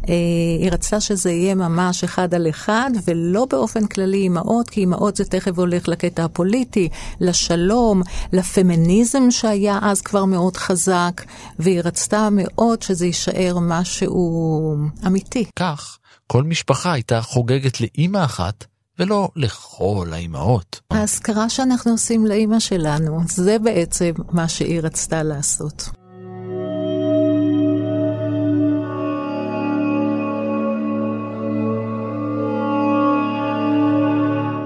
אה, 0.09 0.13
היא 0.59 0.71
רצתה 0.71 1.01
שזה 1.01 1.31
יהיה 1.31 1.55
ממש 1.55 2.03
אחד 2.03 2.33
על 2.33 2.49
אחד, 2.49 2.91
ולא 3.07 3.45
באופן 3.49 3.87
כללי 3.87 4.17
אימהות, 4.17 4.69
כי 4.69 4.79
אימהות 4.79 5.15
זה 5.15 5.25
תכף 5.25 5.57
הולך 5.57 5.87
לקטע 5.87 6.23
הפוליטי, 6.23 6.89
לשלום, 7.19 8.01
לפמיניזם 8.33 9.31
שהיה 9.31 9.79
אז 9.81 10.01
כבר 10.01 10.25
מאוד 10.25 10.57
חזק, 10.57 11.21
והיא 11.59 11.81
רצתה 11.83 12.27
מאוד 12.31 12.81
שזה 12.81 13.05
יישאר 13.05 13.57
משהו 13.61 14.75
אמיתי. 15.07 15.45
כך, 15.59 15.97
כל 16.27 16.43
משפחה 16.43 16.91
הייתה 16.93 17.21
חוגגת 17.21 17.81
לאימא 17.81 18.25
אחת 18.25 18.65
ולא 18.99 19.29
לכל 19.35 20.07
האימהות. 20.11 20.81
האזכרה 20.91 21.49
שאנחנו 21.49 21.91
עושים 21.91 22.25
לאימא 22.25 22.59
שלנו, 22.59 23.19
זה 23.27 23.59
בעצם 23.59 24.11
מה 24.31 24.47
שהיא 24.47 24.81
רצתה 24.81 25.23
לעשות. 25.23 26.02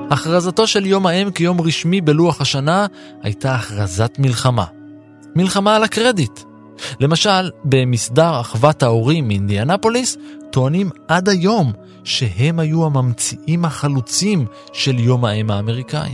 הכרזתו 0.10 0.67
של 0.67 0.86
יום 0.86 1.08
האם 1.08 1.32
כיום 1.32 1.62
רשמי 1.62 2.02
בלוח 2.02 2.41
השנה 2.41 2.86
הייתה 3.24 3.56
הכרזת 3.56 4.15
מלחמה. 4.20 4.65
מלחמה 5.36 5.76
על 5.76 5.84
הקרדיט. 5.84 6.39
למשל, 7.00 7.52
במסדר 7.63 8.39
אחוות 8.41 8.84
ההורים 8.84 9.28
מאינדיאנפוליס, 9.28 10.17
טוענים 10.52 10.89
עד 11.08 11.30
היום 11.30 11.72
שהם 12.04 12.60
היו 12.60 12.86
הממציאים 12.86 13.65
החלוצים 13.65 14.46
של 14.74 15.00
יום 15.00 15.26
האם 15.26 15.52
האמריקאי. 15.52 16.12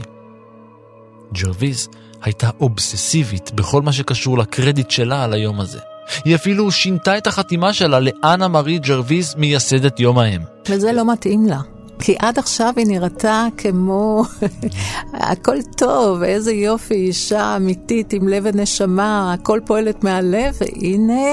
ג'רוויז 1.34 1.90
הייתה 2.22 2.50
אובססיבית 2.60 3.52
בכל 3.56 3.82
מה 3.82 3.92
שקשור 3.92 4.38
לקרדיט 4.38 4.92
שלה 4.92 5.24
על 5.24 5.34
היום 5.34 5.60
הזה. 5.60 5.80
היא 6.26 6.36
אפילו 6.36 6.72
שינתה 6.72 7.18
את 7.18 7.28
החתימה 7.28 7.74
שלה 7.74 8.00
לאנה 8.00 8.48
מארי 8.48 8.80
ג'רוויז, 8.80 9.36
מייסדת 9.38 10.00
יום 10.00 10.20
האם. 10.20 10.42
וזה 10.70 10.92
לא 10.94 11.14
מתאים 11.14 11.46
לה. 11.46 11.73
כי 12.00 12.16
עד 12.20 12.40
עכשיו 12.40 12.74
היא 12.78 12.88
נראתה 12.88 13.46
כמו 13.58 14.24
הכל 15.14 15.62
טוב, 15.78 16.24
איזה 16.24 16.54
יופי, 16.54 16.94
אישה 16.94 17.56
אמיתית 17.56 18.14
עם 18.14 18.28
לב 18.28 18.44
ונשמה, 18.46 19.34
הכל 19.34 19.60
פועלת 19.66 20.04
מהלב, 20.04 20.58
והנה, 20.62 21.32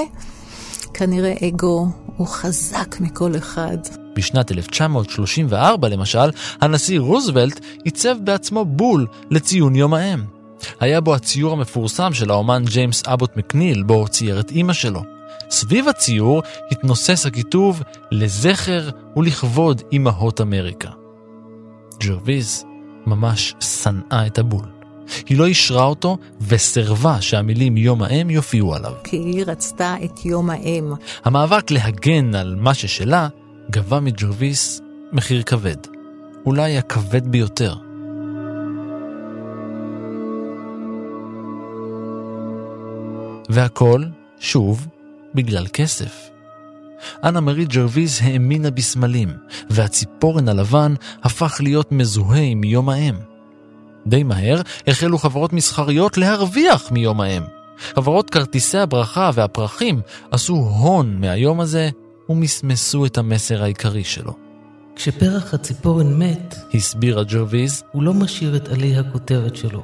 כנראה 0.95 1.35
אגו 1.49 1.89
הוא 2.17 2.27
חזק 2.27 3.01
מכל 3.01 3.37
אחד. 3.37 3.79
בשנת 4.17 4.53
1934 4.53 5.89
למשל, 5.89 6.31
הנשיא 6.61 7.01
רוזוולט 7.01 7.61
עיצב 7.85 8.17
בעצמו 8.25 8.65
בול 8.65 9.07
לציון 9.31 9.77
יום 9.77 9.95
האם. 9.95 10.21
היה 10.81 11.01
בו 11.01 11.15
הציור 11.15 11.53
המפורסם 11.53 12.13
של 12.13 12.31
האומן 12.31 12.65
ג'יימס 12.65 13.03
אבוט 13.07 13.37
מקניל, 13.37 13.83
בו 13.83 14.09
צייר 14.09 14.41
את 14.41 14.51
אימא 14.51 14.73
שלו. 14.73 15.20
סביב 15.51 15.89
הציור 15.89 16.43
התנוסס 16.71 17.27
הכיתוב 17.27 17.83
לזכר 18.11 18.91
ולכבוד 19.17 19.83
אמהות 19.93 20.41
אמריקה. 20.41 20.91
ג'רוויז 22.01 22.65
ממש 23.07 23.55
שנאה 23.61 24.27
את 24.27 24.39
הבול. 24.39 24.67
היא 25.29 25.39
לא 25.39 25.47
אישרה 25.47 25.85
אותו 25.85 26.19
וסרבה 26.41 27.21
שהמילים 27.21 27.77
יום 27.77 28.03
האם 28.03 28.31
יופיעו 28.31 28.75
עליו. 28.75 28.93
כי 29.05 29.17
היא 29.17 29.45
רצתה 29.47 29.95
את 30.05 30.25
יום 30.25 30.51
האם. 30.51 30.93
המאבק 31.25 31.71
להגן 31.71 32.35
על 32.35 32.55
מה 32.59 32.75
ששלה 32.75 33.29
גבה 33.71 34.01
מג'רוויס 34.01 34.81
מחיר 35.13 35.43
כבד. 35.43 35.77
אולי 36.47 36.79
הכבד 36.79 37.29
ביותר. 37.29 37.75
והכל, 43.49 44.05
שוב, 44.41 44.87
בגלל 45.35 45.67
כסף. 45.73 46.31
אנה 47.25 47.41
מרי 47.41 47.65
ג'רוויז 47.65 48.21
האמינה 48.23 48.71
בסמלים, 48.71 49.29
והציפורן 49.71 50.49
הלבן 50.49 50.95
הפך 51.23 51.57
להיות 51.61 51.93
מזוהה 51.93 52.43
עם 52.43 52.65
יום 52.65 52.89
האם. 52.89 53.15
די 54.07 54.23
מהר 54.23 54.61
החלו 54.87 55.19
חברות 55.19 55.53
מסחריות 55.53 56.19
להרוויח 56.19 56.93
מיום 56.93 57.21
האם. 57.21 57.43
חברות 57.95 58.31
כרטיסי 58.31 58.79
הברכה 58.79 59.31
והפרחים 59.35 60.01
עשו 60.31 60.55
הון 60.55 61.17
מהיום 61.21 61.61
הזה 61.61 61.91
ומסמסו 62.29 63.07
את 63.07 63.19
המסר 63.19 63.63
העיקרי 63.63 64.05
שלו. 64.05 64.33
כשפרח 64.97 65.55
הציפורן 65.55 66.19
מת, 66.19 66.55
הסבירה 66.75 67.25
ג'רוויז, 67.25 67.83
הוא 67.93 68.03
לא 68.03 68.15
משיר 68.15 68.57
את 68.57 68.69
עלי 68.69 68.97
הכותרת 68.97 69.57
שלו. 69.57 69.83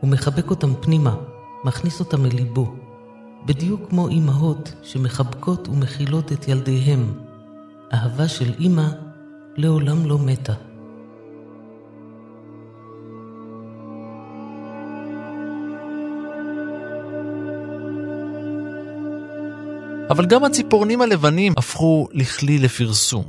הוא 0.00 0.10
מחבק 0.10 0.50
אותם 0.50 0.74
פנימה, 0.80 1.14
מכניס 1.64 2.00
אותם 2.00 2.24
אל 2.24 2.30
ליבו. 2.34 2.83
בדיוק 3.46 3.90
כמו 3.90 4.08
אימהות 4.08 4.72
שמחבקות 4.82 5.68
ומכילות 5.68 6.32
את 6.32 6.48
ילדיהם. 6.48 7.12
אהבה 7.92 8.28
של 8.28 8.52
אימא 8.58 8.88
לעולם 9.56 10.06
לא 10.06 10.18
מתה. 10.18 10.52
אבל 20.10 20.26
גם 20.26 20.44
הציפורנים 20.44 21.00
הלבנים 21.00 21.52
הפכו 21.56 22.08
לכלי 22.12 22.58
לפרסום. 22.58 23.24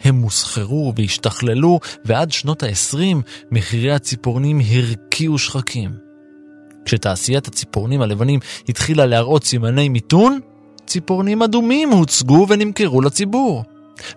הם 0.00 0.14
מוסחרו 0.14 0.92
והשתכללו, 0.96 1.80
ועד 2.04 2.32
שנות 2.32 2.62
ה-20 2.62 3.16
מחירי 3.50 3.92
הציפורנים 3.92 4.60
הרקיעו 4.60 5.38
שחקים. 5.38 6.13
כשתעשיית 6.84 7.48
הציפורנים 7.48 8.02
הלבנים 8.02 8.40
התחילה 8.68 9.06
להראות 9.06 9.44
סימני 9.44 9.88
מיתון, 9.88 10.40
ציפורנים 10.86 11.42
אדומים 11.42 11.90
הוצגו 11.90 12.46
ונמכרו 12.48 13.00
לציבור. 13.00 13.64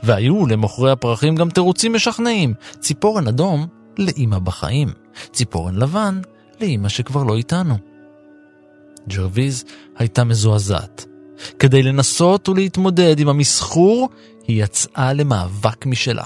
והיו 0.04 0.48
למוכרי 0.48 0.92
הפרחים 0.92 1.36
גם 1.36 1.50
תירוצים 1.50 1.94
משכנעים. 1.94 2.54
ציפורן 2.80 3.28
אדום 3.28 3.68
לאמא 3.98 4.40
בחיים, 4.40 4.88
ציפורן 5.34 5.76
לבן 5.76 6.22
לאמא 6.62 6.90
שכבר 6.90 7.24
לא 7.24 7.36
איתנו. 7.36 7.78
ג'רוויז 9.08 9.66
הייתה 9.98 10.24
מזועזעת. 10.24 11.06
כדי 11.60 11.84
לנסות 11.84 12.50
ולהתמודד 12.50 13.20
עם 13.20 13.30
המסחור, 13.30 14.10
היא 14.48 14.64
יצאה 14.64 15.14
למאבק 15.14 15.86
משלה. 15.86 16.24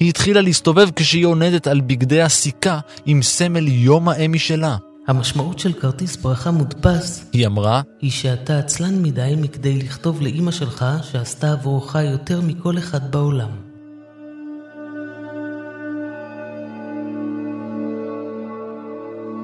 היא 0.00 0.08
התחילה 0.08 0.40
להסתובב 0.40 0.88
כשהיא 0.96 1.26
עונדת 1.26 1.66
על 1.66 1.80
בגדי 1.80 2.22
הסיכה 2.22 2.80
עם 3.06 3.22
סמל 3.22 3.68
יום 3.68 4.08
האם 4.08 4.32
משלה. 4.32 4.76
המשמעות 5.06 5.58
של 5.58 5.72
כרטיס 5.72 6.16
ברכה 6.16 6.50
מודפס, 6.50 7.24
היא 7.32 7.46
אמרה, 7.46 7.82
היא 8.00 8.10
שאתה 8.10 8.58
עצלן 8.58 9.02
מדי 9.02 9.34
מכדי 9.40 9.78
לכתוב 9.78 10.22
לאימא 10.22 10.50
שלך 10.50 10.84
שעשתה 11.02 11.52
עבורך 11.52 11.94
יותר 11.94 12.40
מכל 12.40 12.78
אחד 12.78 13.10
בעולם. 13.10 13.48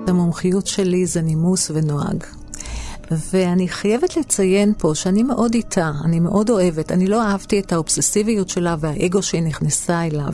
המומחיות 0.09 0.67
שלי 0.67 1.07
זה 1.07 1.23
נימוס 1.23 1.71
ונוהג. 1.71 2.25
ואני 3.11 3.69
חייבת 3.69 4.17
לציין 4.17 4.73
פה 4.79 4.95
שאני 4.95 5.23
מאוד 5.23 5.55
איתה, 5.55 5.93
אני 6.05 6.21
מאוד 6.21 6.51
אוהבת. 6.51 6.93
אני 6.93 7.07
לא 7.07 7.23
אהבתי 7.23 7.61
את 7.61 7.73
האובססיביות 7.73 8.49
שלה 8.49 8.77
והאגו 8.81 9.23
שהיא 9.23 9.43
נכנסה 9.43 10.07
אליו, 10.07 10.33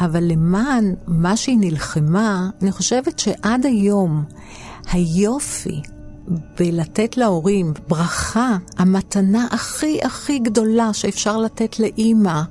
אבל 0.00 0.24
למען 0.24 0.94
מה 1.06 1.36
שהיא 1.36 1.58
נלחמה, 1.60 2.50
אני 2.62 2.72
חושבת 2.72 3.18
שעד 3.18 3.66
היום 3.66 4.24
היופי 4.92 5.82
בלתת 6.58 7.16
להורים 7.16 7.72
ברכה, 7.88 8.56
המתנה 8.78 9.46
הכי 9.50 9.98
הכי 10.02 10.38
גדולה 10.38 10.92
שאפשר 10.92 11.36
לתת 11.36 11.80
לאימא, 11.80 12.42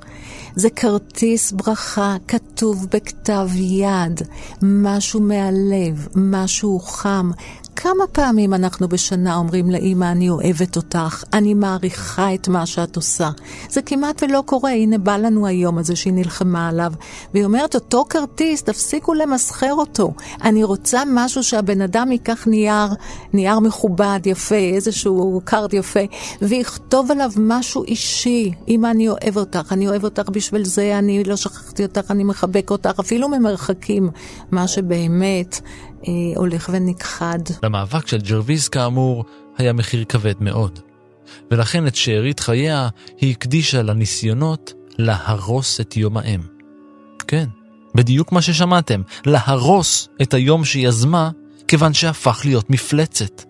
זה 0.56 0.70
כרטיס 0.70 1.52
ברכה 1.52 2.16
כתוב 2.28 2.88
בכתב 2.92 3.50
יד, 3.56 4.22
משהו 4.62 5.22
מהלב, 5.22 6.08
משהו 6.16 6.80
חם, 6.80 7.32
כמה 7.76 8.08
פעמים 8.12 8.54
אנחנו 8.54 8.88
בשנה 8.88 9.36
אומרים 9.36 9.70
לאימא, 9.70 10.12
אני 10.12 10.30
אוהבת 10.30 10.76
אותך, 10.76 11.24
אני 11.34 11.54
מעריכה 11.54 12.34
את 12.34 12.48
מה 12.48 12.66
שאת 12.66 12.96
עושה. 12.96 13.30
זה 13.70 13.82
כמעט 13.82 14.24
ולא 14.24 14.44
קורה, 14.46 14.72
הנה 14.72 14.98
בא 14.98 15.18
לנו 15.18 15.48
היום 15.48 15.78
הזה 15.78 15.96
שהיא 15.96 16.14
נלחמה 16.14 16.70
עליו. 16.70 16.94
והיא 17.34 17.46
אומרת, 17.46 17.76
אותו 17.76 18.06
כרטיס, 18.10 18.64
תפסיקו 18.64 19.14
למסחר 19.14 19.74
אותו. 19.74 20.14
אני 20.44 20.64
רוצה 20.64 21.04
משהו 21.08 21.44
שהבן 21.44 21.82
אדם 21.82 22.12
ייקח 22.12 22.48
נייר, 22.48 22.88
נייר 23.34 23.60
מכובד, 23.60 24.20
יפה, 24.26 24.56
איזשהו 24.56 25.42
card 25.44 25.74
יפה, 25.74 26.00
ויכתוב 26.42 27.12
עליו 27.12 27.32
משהו 27.38 27.84
אישי. 27.84 28.52
אמא, 28.68 28.92
אני 28.92 29.10
אוהב 29.10 29.38
אותך, 29.38 29.72
אני 29.72 29.88
אוהב 29.88 30.04
אותך 30.04 30.30
בשביל 30.30 30.66
זה, 30.66 31.00
אני 31.00 31.24
לא 31.24 31.36
שכחתי 31.36 31.84
אותך, 31.84 32.12
אני 32.12 32.24
מחבק 32.24 32.72
אותך, 32.72 33.00
אפילו 33.00 33.30
ממרחקים. 33.30 34.10
מה 34.52 34.68
שבאמת 34.68 35.60
הולך 36.36 36.70
ונכחד. 36.74 37.40
למאבק 37.64 38.08
של 38.08 38.18
ג'רוויס 38.18 38.68
כאמור 38.68 39.26
היה 39.58 39.74
מחיר 39.74 40.04
כבד 40.04 40.34
מאוד, 40.40 40.80
ולכן 41.52 41.88
את 41.88 41.96
שארית 41.96 42.40
חייה 42.40 42.90
היא 43.22 43.32
הקדישה 43.32 43.82
לניסיונות 43.82 44.74
להרוס 44.98 45.82
את 45.82 45.98
יום 45.98 46.18
האם. 46.18 46.40
כן, 47.28 47.46
בדיוק 47.96 48.32
מה 48.32 48.42
ששמעתם, 48.42 49.02
להרוס 49.26 50.10
את 50.22 50.34
היום 50.34 50.66
שהיא 50.66 50.88
יזמה, 50.88 51.30
כיוון 51.68 51.94
שהפך 51.94 52.42
להיות 52.46 52.70
מפלצת. 52.70 53.44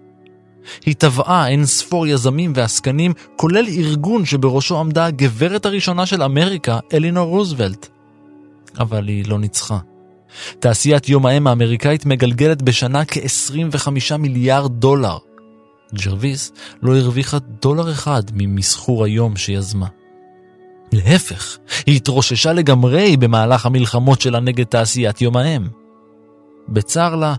היא 0.86 0.96
טבעה 0.96 1.48
אין 1.48 1.66
ספור 1.66 2.08
יזמים 2.08 2.54
ועסקנים, 2.56 3.14
כולל 3.36 3.66
ארגון 3.68 4.26
שבראשו 4.26 4.80
עמדה 4.80 5.06
הגברת 5.06 5.66
הראשונה 5.66 6.06
של 6.06 6.24
אמריקה, 6.24 6.80
אלינור 6.94 7.30
רוזוולט. 7.30 7.88
אבל 8.80 9.08
היא 9.08 9.28
לא 9.28 9.40
ניצחה. 9.40 9.80
תעשיית 10.60 11.10
יום 11.10 11.26
האם 11.26 11.48
האמריקאית 11.48 12.06
מגלגלת 12.06 12.62
בשנה 12.62 13.06
כ-25 13.06 14.18
מיליארד 14.18 14.72
דולר. 14.72 15.18
ג'רוויס 15.94 16.52
לא 16.82 16.98
הרוויחה 16.98 17.38
דולר 17.62 17.92
אחד 17.92 18.24
ממסחור 18.34 19.04
היום 19.06 19.38
שיזמה. 19.38 19.88
להפך, 20.92 21.58
היא 21.86 21.96
התרוששה 21.96 22.54
לגמרי 22.54 23.18
במהלך 23.18 23.66
המלחמות 23.66 24.22
שלה 24.22 24.40
נגד 24.40 24.66
תעשיית 24.66 25.22
יום 25.22 25.38
האם. 25.38 25.68
בצר 26.70 27.16
לה, 27.16 27.36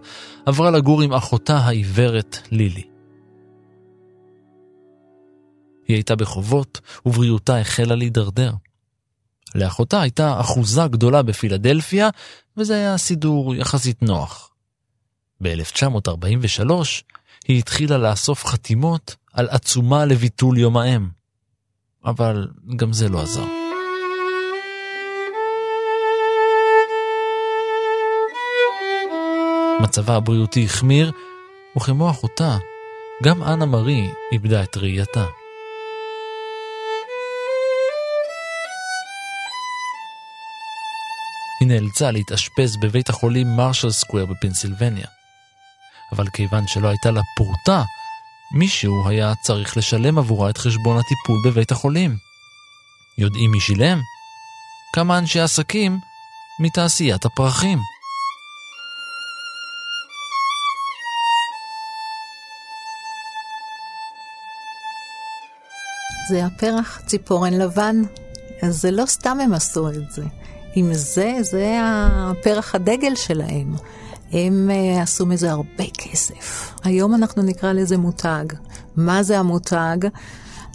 עברה 0.47 0.71
לגור 0.71 1.03
עם 1.03 1.13
אחותה 1.13 1.57
העיוורת 1.57 2.39
לילי. 2.51 2.83
היא 5.89 5.97
הייתה 5.97 6.17
בחובות, 6.17 6.81
ובריאותה 7.07 7.61
החלה 7.61 7.95
להידרדר. 7.95 8.53
לאחותה 9.55 10.01
הייתה 10.01 10.41
אחוזה 10.41 10.87
גדולה 10.91 11.23
בפילדלפיה, 11.23 12.09
וזה 12.57 12.75
היה 12.75 12.99
סידור 12.99 13.55
יחסית 13.55 14.03
נוח. 14.03 14.51
ב-1943 15.43 16.73
היא 17.49 17.59
התחילה 17.59 17.99
לאסוף 17.99 18.45
חתימות 18.45 19.17
על 19.33 19.49
עצומה 19.51 20.05
לביטול 20.05 20.59
יום 20.59 20.77
האם. 20.77 21.09
אבל 22.05 22.49
גם 22.77 22.93
זה 22.93 23.09
לא 23.09 23.23
עזר. 23.23 23.45
מצבה 29.81 30.17
הבריאותי 30.17 30.65
החמיר, 30.65 31.13
וכמו 31.77 32.11
אחותה, 32.11 32.59
גם 33.23 33.43
אנה 33.43 33.67
מארי 33.67 34.11
איבדה 34.33 34.63
את 34.63 34.77
ראייתה. 34.77 35.25
היא 41.61 41.69
נאלצה 41.69 42.11
להתאשפז 42.11 42.77
בבית 42.77 43.09
החולים 43.09 43.57
מרשל 43.57 43.90
סקוויר 43.90 44.27
בפנסילבניה. 44.27 45.07
אבל 46.12 46.29
כיוון 46.29 46.66
שלא 46.66 46.88
הייתה 46.88 47.11
לה 47.11 47.21
פורטה, 47.37 47.83
מישהו 48.53 49.09
היה 49.09 49.35
צריך 49.35 49.77
לשלם 49.77 50.19
עבורה 50.19 50.51
את 50.51 50.59
חשבון 50.59 50.99
הטיפול 50.99 51.37
בבית 51.45 51.71
החולים. 51.73 52.16
יודעים 53.19 53.51
מי 53.51 53.61
שילם? 53.61 54.01
כמה 54.92 55.19
אנשי 55.19 55.40
עסקים 55.40 55.99
מתעשיית 56.61 57.25
הפרחים. 57.25 57.79
זה 66.31 66.47
הפרח 66.47 67.01
ציפורן 67.07 67.53
לבן, 67.53 67.97
אז 68.62 68.77
זה 68.77 68.90
לא 68.90 69.07
סתם 69.07 69.38
הם 69.40 69.55
עשו 69.55 69.88
את 69.88 70.12
זה. 70.12 70.25
עם 70.79 70.95
זה, 70.95 71.37
זה 71.41 71.79
הפרח 71.83 72.75
הדגל 72.75 73.15
שלהם. 73.15 73.75
הם 74.33 74.71
uh, 74.71 75.03
עשו 75.03 75.27
מזה 75.27 75.51
הרבה 75.51 75.85
כסף. 75.99 76.75
היום 76.85 77.15
אנחנו 77.15 77.43
נקרא 77.43 77.73
לזה 77.73 77.99
מותג. 77.99 78.45
מה 78.97 79.23
זה 79.23 79.39
המותג? 79.39 79.97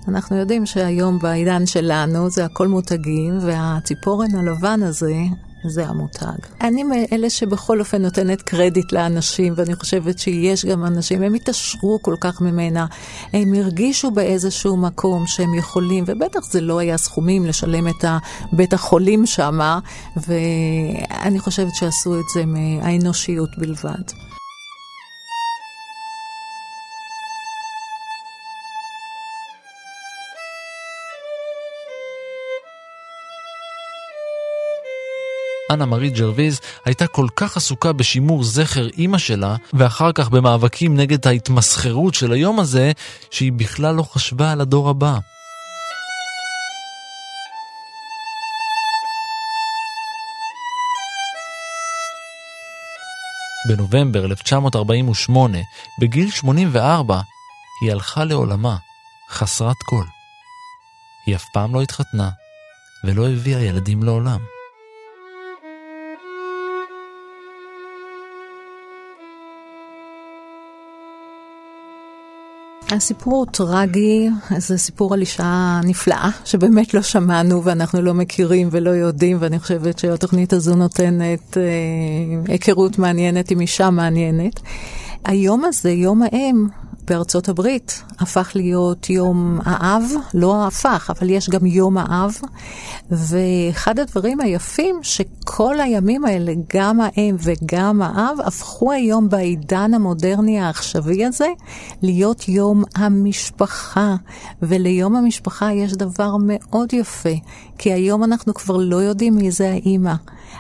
אנחנו 0.07 0.37
יודעים 0.37 0.65
שהיום 0.65 1.19
בעידן 1.19 1.65
שלנו 1.65 2.29
זה 2.29 2.45
הכל 2.45 2.67
מותגים, 2.67 3.37
והציפורן 3.41 4.35
הלבן 4.35 4.83
הזה 4.83 5.15
זה 5.63 5.87
המותג. 5.87 6.45
אני 6.61 6.83
מאלה 6.83 7.29
שבכל 7.29 7.79
אופן 7.79 8.01
נותנת 8.01 8.41
קרדיט 8.41 8.91
לאנשים, 8.91 9.53
ואני 9.55 9.75
חושבת 9.75 10.19
שיש 10.19 10.65
גם 10.65 10.85
אנשים, 10.85 11.23
הם 11.23 11.33
התעשרו 11.33 11.99
כל 12.01 12.15
כך 12.19 12.41
ממנה, 12.41 12.85
הם 13.33 13.53
הרגישו 13.53 14.11
באיזשהו 14.11 14.77
מקום 14.77 15.27
שהם 15.27 15.53
יכולים, 15.53 16.03
ובטח 16.07 16.39
זה 16.51 16.61
לא 16.61 16.79
היה 16.79 16.97
סכומים 16.97 17.45
לשלם 17.45 17.87
את 17.87 18.05
בית 18.53 18.73
החולים 18.73 19.25
שמה, 19.25 19.79
ואני 20.27 21.39
חושבת 21.39 21.75
שעשו 21.75 22.19
את 22.19 22.25
זה 22.33 22.43
מהאנושיות 22.45 23.49
בלבד. 23.57 24.30
אנה 35.73 35.85
מארי 35.85 36.09
ג'רוויז 36.09 36.59
הייתה 36.85 37.07
כל 37.07 37.27
כך 37.35 37.57
עסוקה 37.57 37.93
בשימור 37.93 38.43
זכר 38.43 38.87
אימא 38.89 39.17
שלה, 39.17 39.55
ואחר 39.73 40.11
כך 40.11 40.29
במאבקים 40.29 40.95
נגד 40.97 41.27
ההתמסחרות 41.27 42.13
של 42.13 42.31
היום 42.31 42.59
הזה, 42.59 42.91
שהיא 43.31 43.51
בכלל 43.51 43.95
לא 43.95 44.03
חשבה 44.03 44.51
על 44.51 44.61
הדור 44.61 44.89
הבא. 44.89 45.17
בנובמבר 53.69 54.25
1948, 54.25 55.57
בגיל 56.01 56.31
84, 56.31 57.21
היא 57.81 57.91
הלכה 57.91 58.25
לעולמה, 58.25 58.77
חסרת 59.29 59.77
כל. 59.85 60.05
היא 61.25 61.35
אף 61.35 61.45
פעם 61.53 61.73
לא 61.73 61.81
התחתנה, 61.81 62.29
ולא 63.03 63.29
הביאה 63.29 63.61
ילדים 63.61 64.03
לעולם. 64.03 64.39
הסיפור 72.91 73.33
הוא 73.33 73.45
טרגי, 73.45 74.29
זה 74.57 74.77
סיפור 74.77 75.13
על 75.13 75.21
אישה 75.21 75.79
נפלאה, 75.83 76.29
שבאמת 76.45 76.93
לא 76.93 77.01
שמענו 77.01 77.63
ואנחנו 77.63 78.01
לא 78.01 78.13
מכירים 78.13 78.67
ולא 78.71 78.89
יודעים, 78.89 79.37
ואני 79.39 79.59
חושבת 79.59 79.99
שהתוכנית 79.99 80.53
הזו 80.53 80.75
נותנת 80.75 81.57
אה, 81.57 81.63
היכרות 82.47 82.99
מעניינת 82.99 83.51
עם 83.51 83.61
אישה 83.61 83.89
מעניינת. 83.89 84.59
היום 85.25 85.65
הזה, 85.65 85.91
יום 85.91 86.21
האם, 86.21 86.67
בארצות 87.07 87.49
הברית 87.49 88.03
הפך 88.19 88.51
להיות 88.55 89.09
יום 89.09 89.59
האב, 89.65 90.03
לא 90.33 90.67
הפך, 90.67 91.11
אבל 91.19 91.29
יש 91.29 91.49
גם 91.49 91.65
יום 91.65 91.97
האב, 91.97 92.35
ואחד 93.11 93.99
הדברים 93.99 94.39
היפים 94.39 94.99
שכל 95.01 95.79
הימים 95.79 96.25
האלה, 96.25 96.53
גם 96.73 96.99
האם 97.01 97.35
וגם 97.39 98.01
האב, 98.01 98.37
הפכו 98.45 98.91
היום 98.91 99.29
בעידן 99.29 99.93
המודרני 99.93 100.59
העכשווי 100.59 101.25
הזה 101.25 101.47
להיות 102.01 102.49
יום 102.49 102.83
המשפחה, 102.95 104.15
וליום 104.61 105.15
המשפחה 105.15 105.73
יש 105.73 105.93
דבר 105.93 106.35
מאוד 106.39 106.93
יפה, 106.93 107.33
כי 107.77 107.93
היום 107.93 108.23
אנחנו 108.23 108.53
כבר 108.53 108.77
לא 108.77 108.95
יודעים 108.95 109.35
מי 109.35 109.51
זה 109.51 109.71
האימא. 109.71 110.13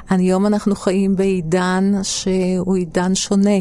היום 0.09 0.45
אנחנו 0.45 0.75
חיים 0.75 1.15
בעידן 1.15 1.93
שהוא 2.03 2.75
עידן 2.75 3.15
שונה. 3.15 3.59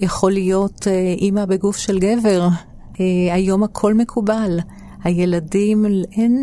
יכול 0.00 0.32
להיות 0.32 0.88
אה, 0.88 1.14
אימא 1.18 1.44
בגוף 1.44 1.76
של 1.76 1.98
גבר. 1.98 2.48
אה, 3.00 3.34
היום 3.34 3.62
הכל 3.62 3.94
מקובל. 3.94 4.60
הילדים, 5.04 5.84
אין, 6.12 6.34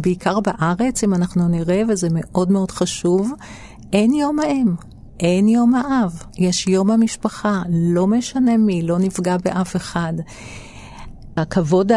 בעיקר 0.00 0.40
בארץ, 0.40 1.04
אם 1.04 1.14
אנחנו 1.14 1.48
נראה, 1.48 1.82
וזה 1.88 2.08
מאוד 2.10 2.50
מאוד 2.50 2.70
חשוב, 2.70 3.32
אין 3.92 4.14
יום 4.14 4.38
האם. 4.40 4.74
אין 5.20 5.48
יום 5.48 5.74
האב, 5.74 6.22
יש 6.38 6.66
יום 6.66 6.90
המשפחה, 6.90 7.62
לא 7.70 8.06
משנה 8.06 8.56
מי, 8.56 8.82
לא 8.82 8.98
נפגע 8.98 9.36
באף 9.44 9.76
אחד. 9.76 10.12
הכבוד 11.38 11.92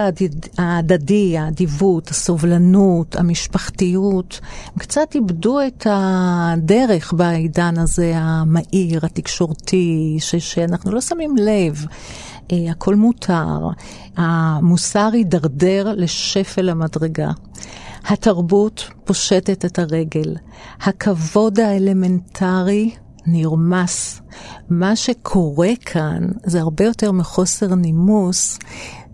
ההדדי, 0.58 1.38
האדיבות, 1.38 2.10
הסובלנות, 2.10 3.16
המשפחתיות, 3.16 4.40
הם 4.66 4.80
קצת 4.80 5.16
איבדו 5.16 5.60
את 5.68 5.88
הדרך 5.90 7.14
בעידן 7.14 7.78
הזה 7.78 8.14
המהיר, 8.16 9.06
התקשורתי, 9.06 10.18
ש- 10.20 10.36
שאנחנו 10.36 10.92
לא 10.92 11.02
שמים 11.02 11.36
לב. 11.38 11.86
אה, 12.52 12.72
הכל 12.72 12.96
מותר, 12.96 13.68
המוסר 14.18 15.10
הידרדר 15.14 15.94
לשפל 15.98 16.70
המדרגה. 16.70 17.32
התרבות 18.06 18.90
פושטת 19.04 19.66
את 19.66 19.80
הרגל. 19.80 20.36
הכבוד 20.82 21.60
האלמנטרי 21.60 22.92
נרמס. 23.26 24.22
מה 24.70 24.96
שקורה 24.96 25.70
כאן 25.86 26.28
זה 26.44 26.60
הרבה 26.60 26.86
יותר 26.86 27.12
מחוסר 27.12 27.76
נימוס, 27.76 28.60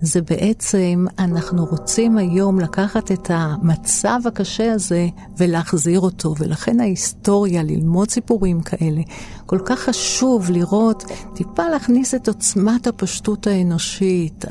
זה 0.01 0.21
בעצם, 0.21 1.05
אנחנו 1.19 1.65
רוצים 1.65 2.17
היום 2.17 2.59
לקחת 2.59 3.11
את 3.11 3.31
המצב 3.33 4.19
הקשה 4.25 4.73
הזה 4.73 5.07
ולהחזיר 5.37 5.99
אותו, 5.99 6.33
ולכן 6.39 6.79
ההיסטוריה, 6.79 7.63
ללמוד 7.63 8.09
סיפורים 8.09 8.61
כאלה, 8.61 9.01
כל 9.45 9.59
כך 9.65 9.79
חשוב 9.79 10.49
לראות, 10.49 11.03
טיפה 11.35 11.69
להכניס 11.69 12.15
את 12.15 12.27
עוצמת 12.27 12.87
הפשטות 12.87 13.47
האנושית, 13.47 14.45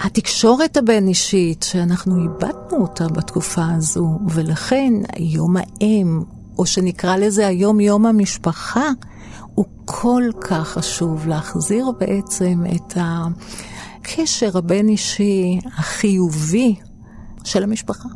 התקשורת 0.00 0.76
הבין-אישית, 0.76 1.62
שאנחנו 1.62 2.22
איבדנו 2.22 2.82
אותה 2.82 3.08
בתקופה 3.08 3.64
הזו, 3.76 4.18
ולכן 4.28 4.92
יום 5.16 5.56
האם, 5.56 6.22
או 6.58 6.66
שנקרא 6.66 7.16
לזה 7.16 7.46
היום 7.46 7.80
יום 7.80 8.06
המשפחה, 8.06 8.90
הוא 9.54 9.66
כל 9.84 10.22
כך 10.40 10.68
חשוב 10.68 11.26
להחזיר 11.26 11.90
בעצם 11.98 12.62
את 12.76 12.96
ה... 12.96 13.26
הקשר 14.06 14.58
הבין-אישי 14.58 15.58
החיובי 15.76 16.74
של 17.44 17.62
המשפחה. 17.62 18.08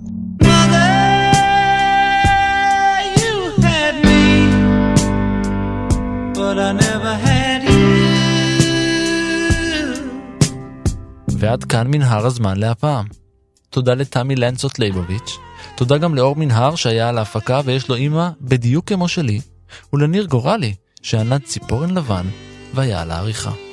ועד 11.28 11.64
כאן 11.64 11.86
מנהר 11.86 12.26
הזמן 12.26 12.56
להפעם. 12.56 13.06
תודה 13.70 13.94
לתמי 13.94 14.36
לנצוט 14.36 14.78
ליבוביץ', 14.78 15.38
תודה 15.76 15.98
גם 15.98 16.14
לאור 16.14 16.36
מנהר 16.36 16.74
שהיה 16.74 17.08
על 17.08 17.18
ההפקה 17.18 17.60
ויש 17.64 17.88
לו 17.88 17.94
אימא 17.94 18.28
בדיוק 18.40 18.88
כמו 18.88 19.08
שלי, 19.08 19.40
ולניר 19.92 20.24
גורלי 20.24 20.74
שענד 21.02 21.42
ציפורן 21.44 21.90
לבן 21.90 22.26
והיה 22.74 23.02
על 23.02 23.10
העריכה. 23.10 23.69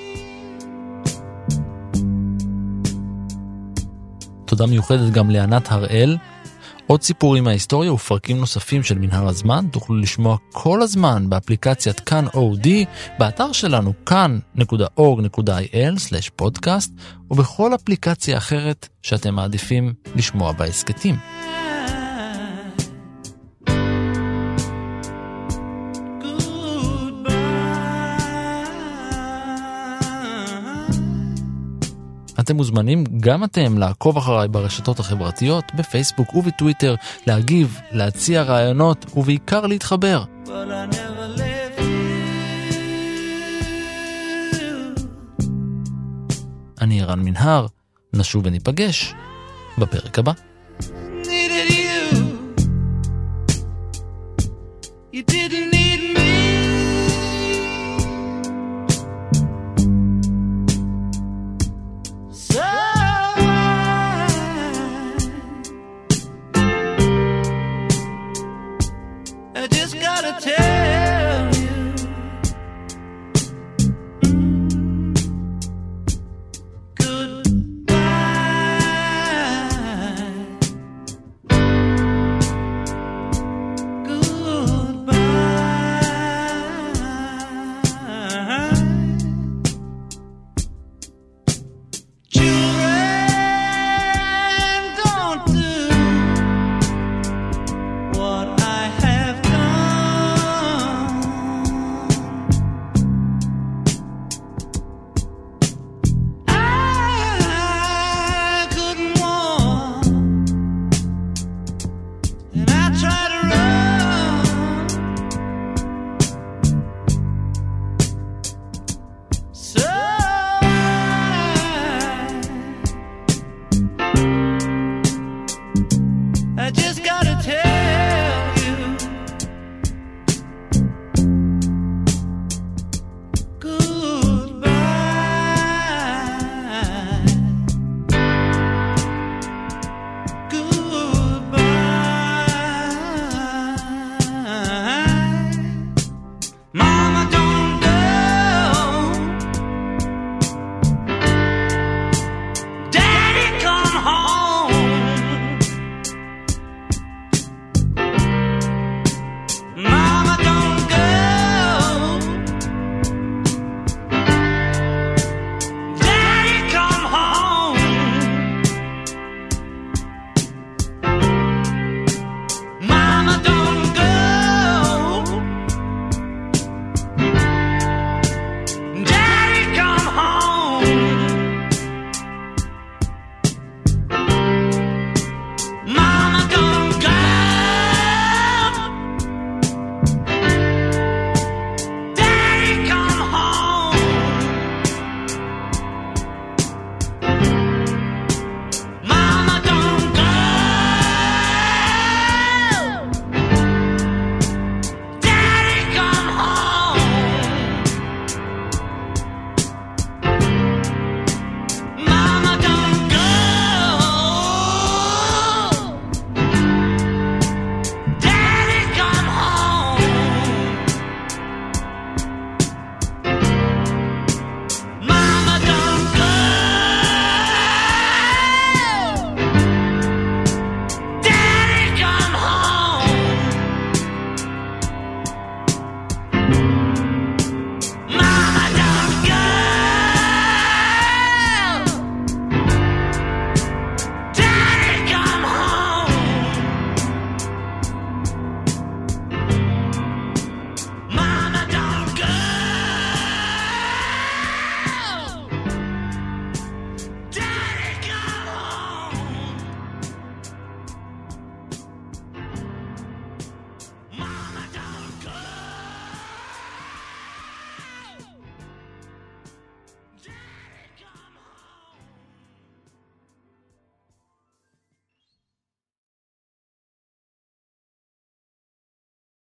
תודה 4.48 4.66
מיוחדת 4.66 5.12
גם 5.12 5.30
לענת 5.30 5.72
הראל. 5.72 6.18
עוד 6.88 7.02
סיפורים 7.02 7.44
מההיסטוריה 7.44 7.94
ופרקים 7.94 8.38
נוספים 8.38 8.84
של 8.84 9.00
מנהר 9.00 9.28
הזמן 9.28 9.66
תוכלו 9.72 9.98
לשמוע 9.98 10.38
כל 10.52 10.82
הזמן 10.82 11.30
באפליקציית 11.30 12.00
כאן 12.00 12.26
אודי, 12.34 12.86
באתר 13.20 13.52
שלנו 13.52 13.94
כאן.org.il/פודקאסט 14.06 16.92
ובכל 17.32 17.76
אפליקציה 17.76 18.38
אחרת 18.38 18.88
שאתם 19.04 19.36
מעדיפים 19.36 19.94
לשמוע 20.16 20.52
בהסכתים. 20.52 21.16
אתם 32.40 32.56
מוזמנים 32.56 33.04
גם 33.20 33.44
אתם 33.44 33.78
לעקוב 33.78 34.18
אחריי 34.18 34.48
ברשתות 34.48 35.00
החברתיות, 35.00 35.66
בפייסבוק 35.76 36.36
ובטוויטר, 36.36 36.96
להגיב, 37.28 37.80
להציע 37.92 38.44
רעיונות 38.44 39.06
ובעיקר 39.16 39.66
להתחבר. 39.66 40.24
אני 46.82 47.02
ערן 47.02 47.20
מנהר, 47.20 47.66
נשוב 48.14 48.46
וניפגש 48.46 49.14
בפרק 49.78 50.20
הבא. 50.20 50.32
You 55.14 55.24
didn't 55.32 55.67